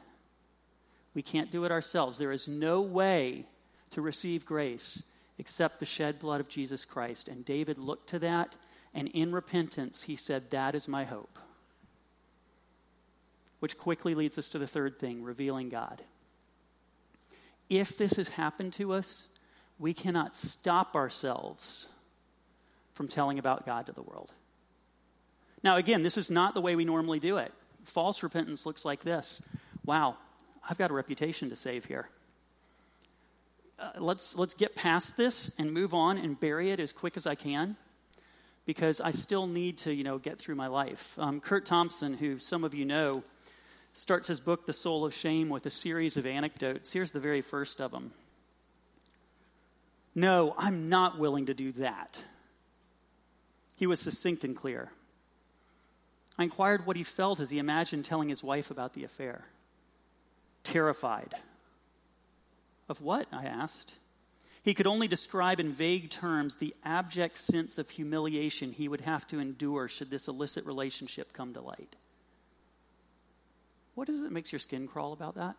We 1.14 1.22
can't 1.22 1.52
do 1.52 1.66
it 1.66 1.72
ourselves. 1.72 2.18
There 2.18 2.32
is 2.32 2.48
no 2.48 2.82
way 2.82 3.46
to 3.92 4.02
receive 4.02 4.44
grace 4.44 5.04
except 5.38 5.80
the 5.80 5.86
shed 5.86 6.18
blood 6.18 6.42
of 6.42 6.50
Jesus 6.50 6.84
Christ. 6.84 7.28
And 7.28 7.46
David 7.46 7.78
looked 7.78 8.10
to 8.10 8.20
that 8.20 8.58
And 8.94 9.08
in 9.10 9.32
repentance, 9.32 10.04
he 10.04 10.16
said, 10.16 10.52
That 10.52 10.76
is 10.76 10.88
my 10.88 11.06
hope. 11.06 11.40
Which 13.62 13.78
quickly 13.78 14.13
leads 14.15 14.38
us 14.38 14.50
to 14.50 14.60
the 14.60 14.67
third 14.67 15.00
thing 15.00 15.24
revealing 15.24 15.69
God. 15.69 16.02
If 17.69 17.97
this 17.97 18.13
has 18.13 18.30
happened 18.30 18.74
to 18.74 18.91
us, 18.91 19.30
we 19.80 19.93
cannot 19.93 20.36
stop 20.36 20.95
ourselves 20.95 21.88
from 22.91 23.08
telling 23.08 23.39
about 23.39 23.65
God 23.65 23.86
to 23.86 23.93
the 23.93 24.02
world. 24.02 24.34
Now, 25.63 25.78
again, 25.78 26.04
this 26.04 26.17
is 26.17 26.30
not 26.30 26.54
the 26.54 26.62
way 26.62 26.76
we 26.76 26.86
normally 26.86 27.19
do 27.19 27.38
it. 27.38 27.54
False 27.86 28.24
repentance 28.24 28.65
looks 28.65 28.84
like 28.84 29.02
this 29.02 29.47
Wow, 29.86 30.17
I've 30.67 30.78
got 30.78 30.91
a 30.91 30.93
reputation 30.93 31.50
to 31.50 31.56
save 31.56 31.86
here. 31.86 32.10
Uh, 33.80 33.91
let's, 34.00 34.36
let's 34.36 34.54
get 34.54 34.76
past 34.76 35.17
this 35.17 35.56
and 35.58 35.71
move 35.71 35.93
on 35.93 36.17
and 36.17 36.39
bury 36.39 36.71
it 36.71 36.80
as 36.80 36.91
quick 36.91 37.17
as 37.17 37.26
I 37.26 37.36
can 37.36 37.76
because 38.65 39.02
I 39.02 39.12
still 39.12 39.47
need 39.47 39.80
to, 39.80 39.93
you 39.93 40.04
know, 40.04 40.19
get 40.19 40.38
through 40.38 40.56
my 40.56 40.67
life. 40.67 41.17
Um, 41.17 41.39
Curt 41.39 41.65
Thompson, 41.65 42.13
who 42.13 42.38
some 42.38 42.63
of 42.63 42.76
you 42.76 42.86
know, 42.86 43.24
starts 43.93 44.27
his 44.27 44.39
book, 44.39 44.65
The 44.65 44.73
Soul 44.73 45.06
of 45.06 45.13
Shame, 45.13 45.49
with 45.49 45.65
a 45.65 45.69
series 45.69 46.17
of 46.17 46.25
anecdotes. 46.25 46.93
Here's 46.93 47.12
the 47.12 47.19
very 47.19 47.41
first 47.41 47.80
of 47.82 47.91
them. 47.91 48.12
No, 50.13 50.56
I'm 50.58 50.89
not 50.89 51.19
willing 51.19 51.45
to 51.45 51.54
do 51.54 51.71
that. 51.73 52.23
He 53.75 53.88
was 53.88 53.99
succinct 53.99 54.43
and 54.43 54.56
clear. 54.56 54.91
I 56.38 56.43
inquired 56.43 56.86
what 56.86 56.97
he 56.97 57.04
felt 57.04 57.39
as 57.39 57.49
he 57.49 57.60
imagined 57.60 58.06
telling 58.06 58.30
his 58.30 58.43
wife 58.43 58.71
about 58.71 58.93
the 58.93 59.04
affair. 59.04 59.45
Terrified. 60.63 61.34
Of 62.89 63.01
what? 63.01 63.27
I 63.32 63.45
asked. 63.45 63.93
He 64.63 64.73
could 64.73 64.88
only 64.88 65.08
describe 65.08 65.60
in 65.60 65.71
vague 65.71 66.10
terms 66.10 66.58
the 66.58 66.75
abject 66.84 67.39
sense 67.39 67.77
of 67.77 67.89
humiliation 67.89 68.71
he 68.71 68.88
would 68.88 69.01
have 69.01 69.27
to 69.30 69.39
endure 69.39 69.88
should 69.88 70.10
this 70.10 70.27
illicit 70.27 70.65
relationship 70.65 71.34
come 71.34 71.54
to 71.54 71.62
light. 71.62 71.95
What 73.95 74.10
is 74.10 74.21
it 74.21 74.23
that 74.23 74.32
makes 74.32 74.51
your 74.51 74.60
skin 74.60 74.88
crawl 74.88 75.13
about 75.13 75.36
that? 75.36 75.56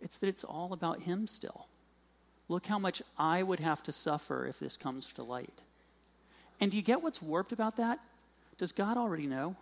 It's 0.00 0.18
that 0.18 0.28
it's 0.28 0.44
all 0.44 0.72
about 0.72 1.02
him 1.02 1.26
still. 1.26 1.66
Look 2.48 2.66
how 2.66 2.78
much 2.78 3.02
I 3.18 3.42
would 3.42 3.60
have 3.60 3.82
to 3.84 3.92
suffer 3.92 4.46
if 4.46 4.58
this 4.58 4.76
comes 4.76 5.12
to 5.14 5.22
light. 5.22 5.62
And 6.60 6.70
do 6.70 6.76
you 6.76 6.82
get 6.82 7.02
what's 7.02 7.20
warped 7.20 7.52
about 7.52 7.76
that? 7.76 7.98
Does 8.58 8.72
God 8.72 8.96
already 8.96 9.26
know? 9.26 9.56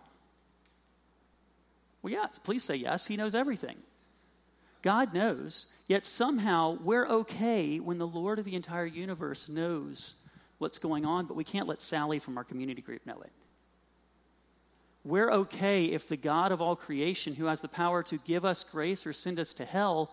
Well, 2.01 2.13
yes, 2.13 2.39
please 2.39 2.63
say 2.63 2.75
yes. 2.75 3.07
He 3.07 3.17
knows 3.17 3.33
everything. 3.33 3.77
God 4.83 5.15
knows, 5.15 5.73
yet 5.87 6.05
somehow 6.05 6.77
we're 6.83 7.07
okay 7.07 7.79
when 7.79 7.97
the 7.97 8.05
Lord 8.05 8.37
of 8.37 8.45
the 8.45 8.53
entire 8.53 8.85
universe 8.85 9.49
knows 9.49 10.21
what's 10.59 10.77
going 10.77 11.05
on, 11.05 11.25
but 11.25 11.35
we 11.35 11.43
can't 11.43 11.67
let 11.67 11.81
Sally 11.81 12.19
from 12.19 12.37
our 12.37 12.43
community 12.43 12.83
group 12.83 13.03
know 13.03 13.19
it. 13.21 13.31
We're 15.05 15.31
okay 15.31 15.85
if 15.85 16.09
the 16.09 16.17
God 16.17 16.51
of 16.51 16.61
all 16.61 16.75
creation, 16.75 17.35
who 17.35 17.45
has 17.45 17.61
the 17.61 17.69
power 17.69 18.03
to 18.03 18.17
give 18.17 18.43
us 18.43 18.63
grace 18.65 19.05
or 19.05 19.13
send 19.13 19.39
us 19.39 19.53
to 19.53 19.65
hell, 19.65 20.11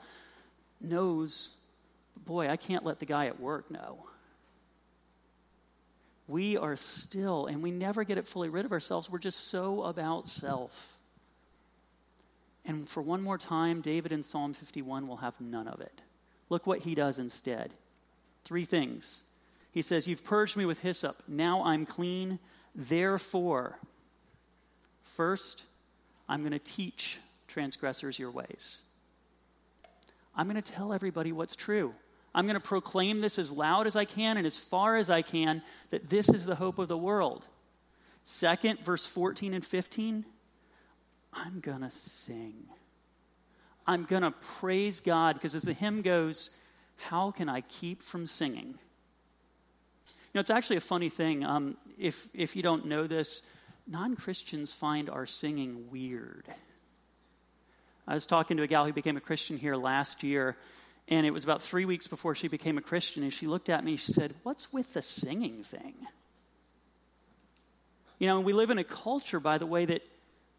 knows, 0.81 1.59
boy, 2.25 2.49
I 2.49 2.57
can't 2.57 2.85
let 2.85 3.01
the 3.01 3.07
guy 3.07 3.27
at 3.27 3.41
work 3.41 3.71
know 3.71 4.05
we 6.33 6.57
are 6.57 6.77
still, 6.77 7.47
and 7.47 7.63
we 7.63 7.71
never 7.71 8.05
get 8.05 8.19
it 8.19 8.27
fully 8.27 8.49
rid 8.49 8.65
of 8.65 8.73
ourselves. 8.73 9.11
We're 9.11 9.19
just 9.19 9.49
so 9.49 9.83
about 9.83 10.29
self. 10.29 10.99
And 12.65 12.89
for 12.89 13.03
one 13.03 13.23
more 13.23 13.39
time, 13.39 13.81
David 13.81 14.13
in 14.13 14.23
Psalm 14.23 14.55
51 14.55 15.07
will 15.07 15.19
have 15.19 15.41
none 15.41 15.69
of 15.69 15.81
it. 15.81 16.01
Look 16.49 16.67
what 16.67 16.81
he 16.81 16.95
does 16.95 17.19
instead. 17.19 17.73
Three 18.45 18.65
things. 18.65 19.25
He 19.73 19.83
says, 19.83 20.07
You've 20.07 20.25
purged 20.25 20.57
me 20.57 20.65
with 20.65 20.81
hyssop. 20.81 21.17
Now 21.27 21.65
I'm 21.65 21.85
clean. 21.85 22.39
Therefore, 22.75 23.79
first, 25.05 25.63
I'm 26.29 26.41
going 26.41 26.53
to 26.53 26.59
teach 26.59 27.19
transgressors 27.49 28.19
your 28.19 28.31
ways. 28.31 28.83
I'm 30.35 30.49
going 30.49 30.61
to 30.61 30.73
tell 30.73 30.93
everybody 30.93 31.33
what's 31.33 31.57
true. 31.57 31.93
I'm 32.35 32.47
going 32.47 32.55
to 32.55 32.61
proclaim 32.61 33.21
this 33.21 33.39
as 33.39 33.53
loud 33.53 33.87
as 33.87 33.97
I 33.97 34.07
can 34.07 34.39
and 34.39 34.47
as 34.47 34.59
far 34.59 34.97
as 34.97 35.11
I 35.11 35.23
can 35.23 35.63
that 35.91 36.09
this 36.09 36.29
is 36.29 36.47
the 36.47 36.55
hope 36.55 36.79
of 36.79 36.89
the 36.89 36.97
world. 36.97 37.47
Second, 38.25 38.81
verse 38.81 39.05
14 39.05 39.53
and 39.53 39.65
15, 39.65 40.25
I'm 41.33 41.61
going 41.61 41.81
to 41.81 41.91
sing. 41.91 42.65
I'm 43.87 44.05
going 44.05 44.23
to 44.23 44.31
praise 44.31 45.01
God 45.01 45.35
because 45.35 45.55
as 45.55 45.63
the 45.63 45.75
hymn 45.75 46.03
goes, 46.03 46.59
how 46.97 47.33
can 47.33 47.49
I 47.49 47.63
keep 47.63 48.01
from 48.01 48.27
singing? 48.27 48.79
You 50.07 50.39
know, 50.39 50.41
it's 50.41 50.51
actually 50.51 50.77
a 50.77 50.81
funny 50.81 51.09
thing. 51.09 51.45
Um, 51.45 51.77
if, 51.99 52.29
if 52.33 52.57
you 52.57 52.63
don't 52.63 52.87
know 52.87 53.07
this, 53.07 53.51
non 53.87 54.17
Christians 54.17 54.73
find 54.73 55.11
our 55.11 55.27
singing 55.27 55.91
weird. 55.91 56.45
I 58.07 58.15
was 58.15 58.27
talking 58.27 58.57
to 58.57 58.63
a 58.63 58.67
gal 58.67 58.85
who 58.85 58.93
became 58.93 59.17
a 59.17 59.21
Christian 59.21 59.59
here 59.59 59.77
last 59.77 60.23
year, 60.23 60.57
and 61.09 61.25
it 61.27 61.31
was 61.31 61.45
about 61.45 61.63
three 61.63 61.85
weeks 61.85 62.07
before 62.07 62.35
she 62.35 62.49
became 62.49 62.79
a 62.79 62.83
Christian, 62.83 63.23
and 63.23 63.33
she 63.33 63.47
looked 63.47 63.69
at 63.69 63.85
me 63.85 63.93
and 63.93 64.01
she 64.01 64.13
said, 64.13 64.35
What's 64.43 64.73
with 64.73 64.95
the 64.95 65.03
singing 65.03 65.63
thing? 65.63 65.95
You 68.19 68.29
know, 68.29 68.41
we 68.41 68.53
live 68.53 68.71
in 68.71 68.79
a 68.79 68.85
culture, 68.85 69.41
by 69.41 69.59
the 69.59 69.67
way, 69.67 69.85
that 69.85 70.03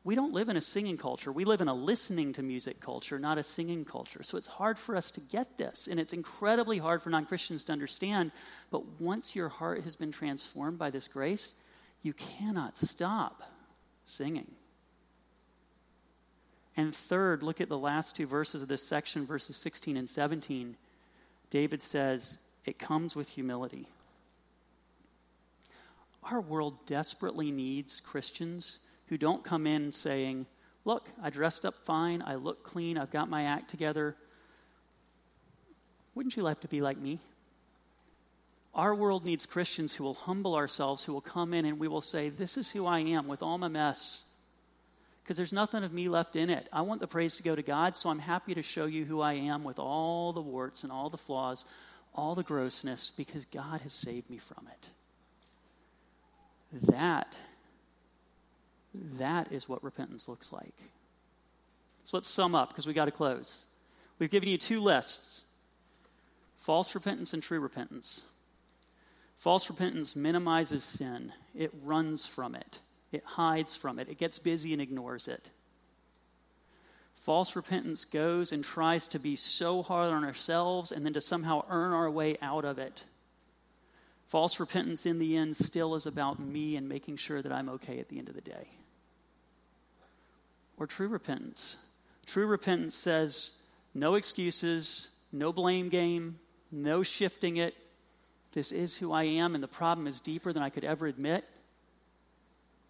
we 0.03 0.15
don't 0.15 0.33
live 0.33 0.49
in 0.49 0.57
a 0.57 0.61
singing 0.61 0.97
culture. 0.97 1.31
We 1.31 1.45
live 1.45 1.61
in 1.61 1.69
a 1.69 1.73
listening 1.73 2.33
to 2.33 2.43
music 2.43 2.81
culture, 2.81 3.19
not 3.19 3.37
a 3.37 3.43
singing 3.43 3.85
culture. 3.85 4.21
So 4.21 4.37
it's 4.37 4.47
hard 4.47 4.77
for 4.77 4.97
us 4.97 5.11
to 5.11 5.21
get 5.21 5.57
this, 5.57 5.87
and 5.87 5.97
it's 5.97 6.11
incredibly 6.11 6.77
hard 6.77 7.01
for 7.01 7.09
non 7.09 7.25
Christians 7.25 7.63
to 7.65 7.71
understand. 7.71 8.31
But 8.69 8.99
once 8.99 9.35
your 9.35 9.47
heart 9.47 9.83
has 9.85 9.95
been 9.95 10.11
transformed 10.11 10.77
by 10.77 10.89
this 10.89 11.07
grace, 11.07 11.55
you 12.03 12.13
cannot 12.13 12.77
stop 12.77 13.41
singing. 14.05 14.51
And 16.75 16.93
third, 16.93 17.43
look 17.43 17.61
at 17.61 17.69
the 17.69 17.77
last 17.77 18.15
two 18.15 18.27
verses 18.27 18.61
of 18.61 18.67
this 18.67 18.85
section, 18.85 19.25
verses 19.25 19.55
16 19.55 19.95
and 19.95 20.09
17. 20.09 20.75
David 21.49 21.81
says, 21.81 22.39
It 22.65 22.77
comes 22.77 23.15
with 23.15 23.29
humility. 23.29 23.87
Our 26.23 26.41
world 26.41 26.85
desperately 26.85 27.51
needs 27.51 27.99
Christians 27.99 28.79
who 29.07 29.17
don't 29.17 29.43
come 29.43 29.67
in 29.67 29.91
saying, 29.91 30.45
Look, 30.85 31.09
I 31.21 31.29
dressed 31.29 31.65
up 31.65 31.75
fine, 31.85 32.21
I 32.25 32.35
look 32.35 32.63
clean, 32.63 32.97
I've 32.97 33.11
got 33.11 33.29
my 33.29 33.43
act 33.43 33.69
together. 33.69 34.15
Wouldn't 36.15 36.35
you 36.35 36.43
like 36.43 36.59
to 36.61 36.67
be 36.67 36.81
like 36.81 36.97
me? 36.97 37.19
Our 38.73 38.95
world 38.95 39.23
needs 39.23 39.45
Christians 39.45 39.95
who 39.95 40.03
will 40.03 40.15
humble 40.15 40.55
ourselves, 40.55 41.03
who 41.03 41.13
will 41.13 41.21
come 41.21 41.53
in 41.53 41.65
and 41.65 41.79
we 41.79 41.87
will 41.87 42.01
say, 42.01 42.29
This 42.29 42.57
is 42.57 42.71
who 42.71 42.85
I 42.85 42.99
am 42.99 43.27
with 43.27 43.43
all 43.43 43.57
my 43.57 43.67
mess 43.67 44.27
because 45.23 45.37
there's 45.37 45.53
nothing 45.53 45.83
of 45.83 45.93
me 45.93 46.09
left 46.09 46.35
in 46.35 46.49
it. 46.49 46.67
I 46.73 46.81
want 46.81 46.99
the 46.99 47.07
praise 47.07 47.37
to 47.37 47.43
go 47.43 47.55
to 47.55 47.61
God, 47.61 47.95
so 47.95 48.09
I'm 48.09 48.19
happy 48.19 48.53
to 48.55 48.61
show 48.61 48.85
you 48.85 49.05
who 49.05 49.21
I 49.21 49.33
am 49.33 49.63
with 49.63 49.79
all 49.79 50.33
the 50.33 50.41
warts 50.41 50.83
and 50.83 50.91
all 50.91 51.09
the 51.09 51.17
flaws, 51.17 51.63
all 52.13 52.35
the 52.35 52.43
grossness, 52.43 53.09
because 53.09 53.45
God 53.45 53.79
has 53.81 53.93
saved 53.93 54.29
me 54.29 54.37
from 54.37 54.67
it. 54.69 54.85
That, 56.91 57.37
that 59.17 59.51
is 59.53 59.69
what 59.69 59.81
repentance 59.81 60.27
looks 60.27 60.51
like. 60.51 60.75
So 62.03 62.17
let's 62.17 62.27
sum 62.27 62.53
up 62.53 62.69
because 62.69 62.85
we 62.85 62.93
got 62.93 63.05
to 63.05 63.11
close. 63.11 63.65
We've 64.19 64.29
given 64.29 64.49
you 64.49 64.57
two 64.57 64.81
lists 64.81 65.41
false 66.57 66.95
repentance 66.95 67.33
and 67.33 67.43
true 67.43 67.59
repentance. 67.59 68.23
False 69.43 69.69
repentance 69.69 70.15
minimizes 70.15 70.85
sin, 70.85 71.33
it 71.53 71.73
runs 71.83 72.25
from 72.25 72.55
it. 72.55 72.79
It 73.11 73.25
hides 73.25 73.75
from 73.75 73.99
it, 73.99 74.07
it 74.07 74.17
gets 74.17 74.39
busy 74.39 74.71
and 74.71 74.81
ignores 74.81 75.27
it. 75.27 75.51
False 77.15 77.53
repentance 77.53 78.05
goes 78.05 78.53
and 78.53 78.63
tries 78.63 79.05
to 79.09 79.19
be 79.19 79.35
so 79.35 79.83
hard 79.83 80.13
on 80.13 80.23
ourselves 80.23 80.93
and 80.93 81.05
then 81.05 81.11
to 81.11 81.19
somehow 81.19 81.65
earn 81.69 81.91
our 81.91 82.09
way 82.09 82.37
out 82.41 82.63
of 82.63 82.79
it. 82.79 83.03
False 84.27 84.61
repentance, 84.61 85.05
in 85.05 85.19
the 85.19 85.35
end, 85.35 85.57
still 85.57 85.93
is 85.95 86.05
about 86.05 86.39
me 86.39 86.77
and 86.77 86.87
making 86.87 87.17
sure 87.17 87.41
that 87.41 87.51
I'm 87.51 87.67
okay 87.67 87.99
at 87.99 88.07
the 88.07 88.19
end 88.19 88.29
of 88.29 88.35
the 88.35 88.41
day. 88.41 88.69
Or 90.77 90.87
true 90.87 91.09
repentance. 91.09 91.75
True 92.25 92.47
repentance 92.47 92.95
says 92.95 93.61
no 93.93 94.15
excuses, 94.15 95.17
no 95.33 95.51
blame 95.51 95.89
game, 95.89 96.39
no 96.71 97.03
shifting 97.03 97.57
it. 97.57 97.75
This 98.53 98.71
is 98.71 98.97
who 98.97 99.11
I 99.11 99.23
am, 99.23 99.55
and 99.55 99.63
the 99.63 99.67
problem 99.67 100.07
is 100.07 100.19
deeper 100.19 100.53
than 100.53 100.63
I 100.63 100.69
could 100.69 100.83
ever 100.83 101.07
admit 101.07 101.45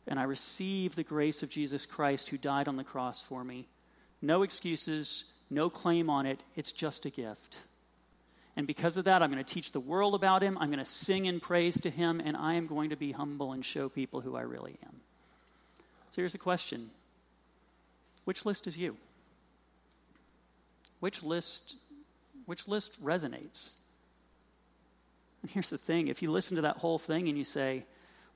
and 0.07 0.19
I 0.19 0.23
receive 0.23 0.95
the 0.95 1.03
grace 1.03 1.43
of 1.43 1.49
Jesus 1.49 1.85
Christ 1.85 2.29
who 2.29 2.37
died 2.37 2.67
on 2.67 2.75
the 2.75 2.83
cross 2.83 3.21
for 3.21 3.43
me. 3.43 3.67
No 4.21 4.43
excuses, 4.43 5.31
no 5.49 5.69
claim 5.69 6.09
on 6.09 6.25
it. 6.25 6.41
It's 6.55 6.71
just 6.71 7.05
a 7.05 7.09
gift. 7.09 7.57
And 8.55 8.67
because 8.67 8.97
of 8.97 9.05
that, 9.05 9.23
I'm 9.23 9.31
going 9.31 9.43
to 9.43 9.53
teach 9.53 9.71
the 9.71 9.79
world 9.79 10.13
about 10.13 10.43
him. 10.43 10.57
I'm 10.59 10.69
going 10.69 10.79
to 10.79 10.85
sing 10.85 11.25
in 11.25 11.39
praise 11.39 11.79
to 11.81 11.89
him, 11.89 12.21
and 12.23 12.37
I 12.37 12.53
am 12.53 12.67
going 12.67 12.91
to 12.91 12.95
be 12.95 13.11
humble 13.11 13.53
and 13.53 13.65
show 13.65 13.89
people 13.89 14.21
who 14.21 14.35
I 14.35 14.41
really 14.41 14.77
am. 14.83 15.01
So 16.11 16.21
here's 16.21 16.33
the 16.33 16.37
question 16.37 16.91
Which 18.25 18.45
list 18.45 18.67
is 18.67 18.77
you? 18.77 18.97
Which 20.99 21.23
list, 21.23 21.75
which 22.45 22.67
list 22.67 23.03
resonates? 23.03 23.73
And 25.43 25.51
here's 25.51 25.69
the 25.69 25.77
thing 25.77 26.07
if 26.07 26.23
you 26.23 26.31
listen 26.31 26.55
to 26.55 26.63
that 26.63 26.77
whole 26.77 26.97
thing 26.97 27.27
and 27.27 27.37
you 27.37 27.43
say, 27.43 27.85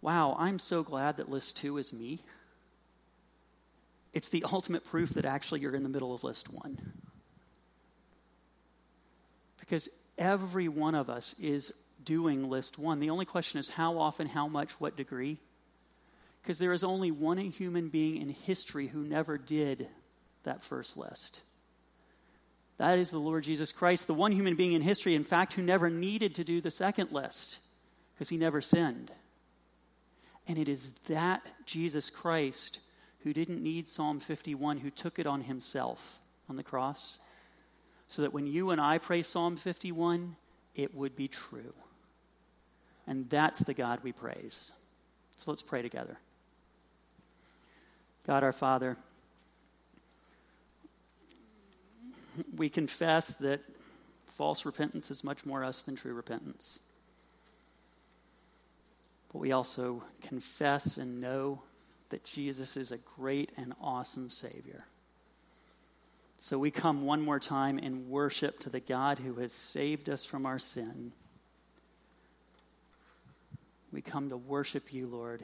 wow, 0.02 0.36
I'm 0.38 0.60
so 0.60 0.84
glad 0.84 1.17
that 1.17 1.30
list 1.30 1.58
two 1.58 1.78
is 1.78 1.91
me, 1.91 2.20
it's 4.13 4.30
the 4.30 4.46
ultimate 4.52 4.86
proof 4.86 5.12
that 5.12 5.26
actually 5.26 5.62
you're 5.62 5.76
in 5.76 5.84
the 5.84 5.89
middle 5.89 6.13
of 6.13 6.24
list 6.24 6.54
one. 6.54 6.78
Because 9.60 9.89
every 10.17 10.67
one 10.67 10.96
of 10.96 11.10
us 11.10 11.38
is 11.39 11.74
doing 12.04 12.50
list 12.50 12.78
one. 12.78 13.00
The 13.00 13.10
only 13.10 13.26
question 13.26 13.60
is 13.60 13.70
how 13.70 13.98
often, 14.00 14.28
how 14.28 14.48
much, 14.48 14.80
what 14.80 14.96
degree? 14.96 15.38
Because 16.41 16.60
there 16.60 16.74
is 16.74 16.84
only 16.84 17.12
one 17.12 17.38
human 17.38 17.89
being 17.89 18.22
in 18.22 18.30
history 18.30 18.88
who 18.88 19.04
never 19.04 19.38
did 19.38 19.88
that 20.43 20.62
first 20.62 20.96
list. 20.96 21.41
That 22.77 22.99
is 22.99 23.09
the 23.09 23.19
Lord 23.19 23.43
Jesus 23.43 23.71
Christ, 23.71 24.07
the 24.07 24.13
one 24.13 24.31
human 24.31 24.55
being 24.55 24.73
in 24.73 24.81
history, 24.81 25.15
in 25.15 25.23
fact, 25.23 25.53
who 25.53 25.61
never 25.61 25.89
needed 25.89 26.35
to 26.35 26.43
do 26.43 26.61
the 26.61 26.71
second 26.71 27.11
list 27.11 27.59
because 28.13 28.29
he 28.29 28.37
never 28.37 28.61
sinned. 28.61 29.11
And 30.47 30.57
it 30.57 30.69
is 30.69 30.91
that 31.07 31.45
Jesus 31.65 32.09
Christ 32.09 32.79
who 33.27 33.33
didn't 33.33 33.61
need 33.61 33.89
Psalm 33.89 34.21
51, 34.21 34.77
who 34.77 34.89
took 34.89 35.19
it 35.19 35.27
on 35.27 35.41
himself 35.41 36.19
on 36.47 36.55
the 36.55 36.63
cross, 36.63 37.19
so 38.07 38.21
that 38.21 38.31
when 38.31 38.47
you 38.47 38.69
and 38.69 38.79
I 38.79 38.99
pray 38.99 39.21
Psalm 39.21 39.57
51, 39.57 40.37
it 40.75 40.95
would 40.95 41.13
be 41.13 41.27
true. 41.27 41.73
And 43.05 43.29
that's 43.29 43.59
the 43.59 43.73
God 43.73 43.99
we 44.01 44.13
praise. 44.13 44.71
So 45.35 45.51
let's 45.51 45.61
pray 45.61 45.81
together. 45.81 46.17
God 48.25 48.43
our 48.43 48.53
Father, 48.53 48.95
we 52.58 52.70
confess 52.70 53.34
that 53.36 53.62
false 54.26 54.65
repentance 54.65 55.10
is 55.12 55.24
much 55.24 55.46
more 55.46 55.63
us 55.63 55.84
than 55.84 55.96
true 55.96 56.13
repentance. 56.13 56.82
But 59.32 59.39
we 59.39 59.52
also 59.52 60.04
confess 60.22 60.98
and 60.98 61.22
know 61.22 61.62
that 62.10 62.24
Jesus 62.24 62.78
is 62.78 62.91
a 62.91 62.98
great 62.98 63.52
and 63.58 63.74
awesome 63.82 64.30
Savior. 64.30 64.86
So 66.38 66.60
we 66.60 66.72
come 66.72 67.06
one 67.06 67.22
more 67.22 67.39
time 67.39 67.80
in 67.80 68.10
worship 68.10 68.60
to 68.60 68.70
the 68.70 68.80
God 68.80 69.20
who 69.20 69.36
has 69.36 69.52
saved 69.52 70.10
us 70.10 70.24
from 70.24 70.46
our 70.46 70.60
sin. 70.60 71.12
We 73.91 74.02
come 74.02 74.30
to 74.30 74.38
worship 74.38 74.93
you, 74.93 75.08
Lord. 75.08 75.43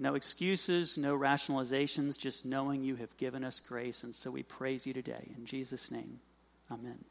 No 0.00 0.14
excuses, 0.14 0.96
no 0.96 1.18
rationalizations, 1.18 2.16
just 2.16 2.46
knowing 2.46 2.84
you 2.84 2.94
have 2.96 3.16
given 3.16 3.42
us 3.42 3.58
grace. 3.58 4.04
And 4.04 4.14
so 4.14 4.30
we 4.30 4.44
praise 4.44 4.86
you 4.86 4.92
today. 4.92 5.28
In 5.36 5.44
Jesus' 5.44 5.90
name, 5.90 6.20
amen. 6.70 7.04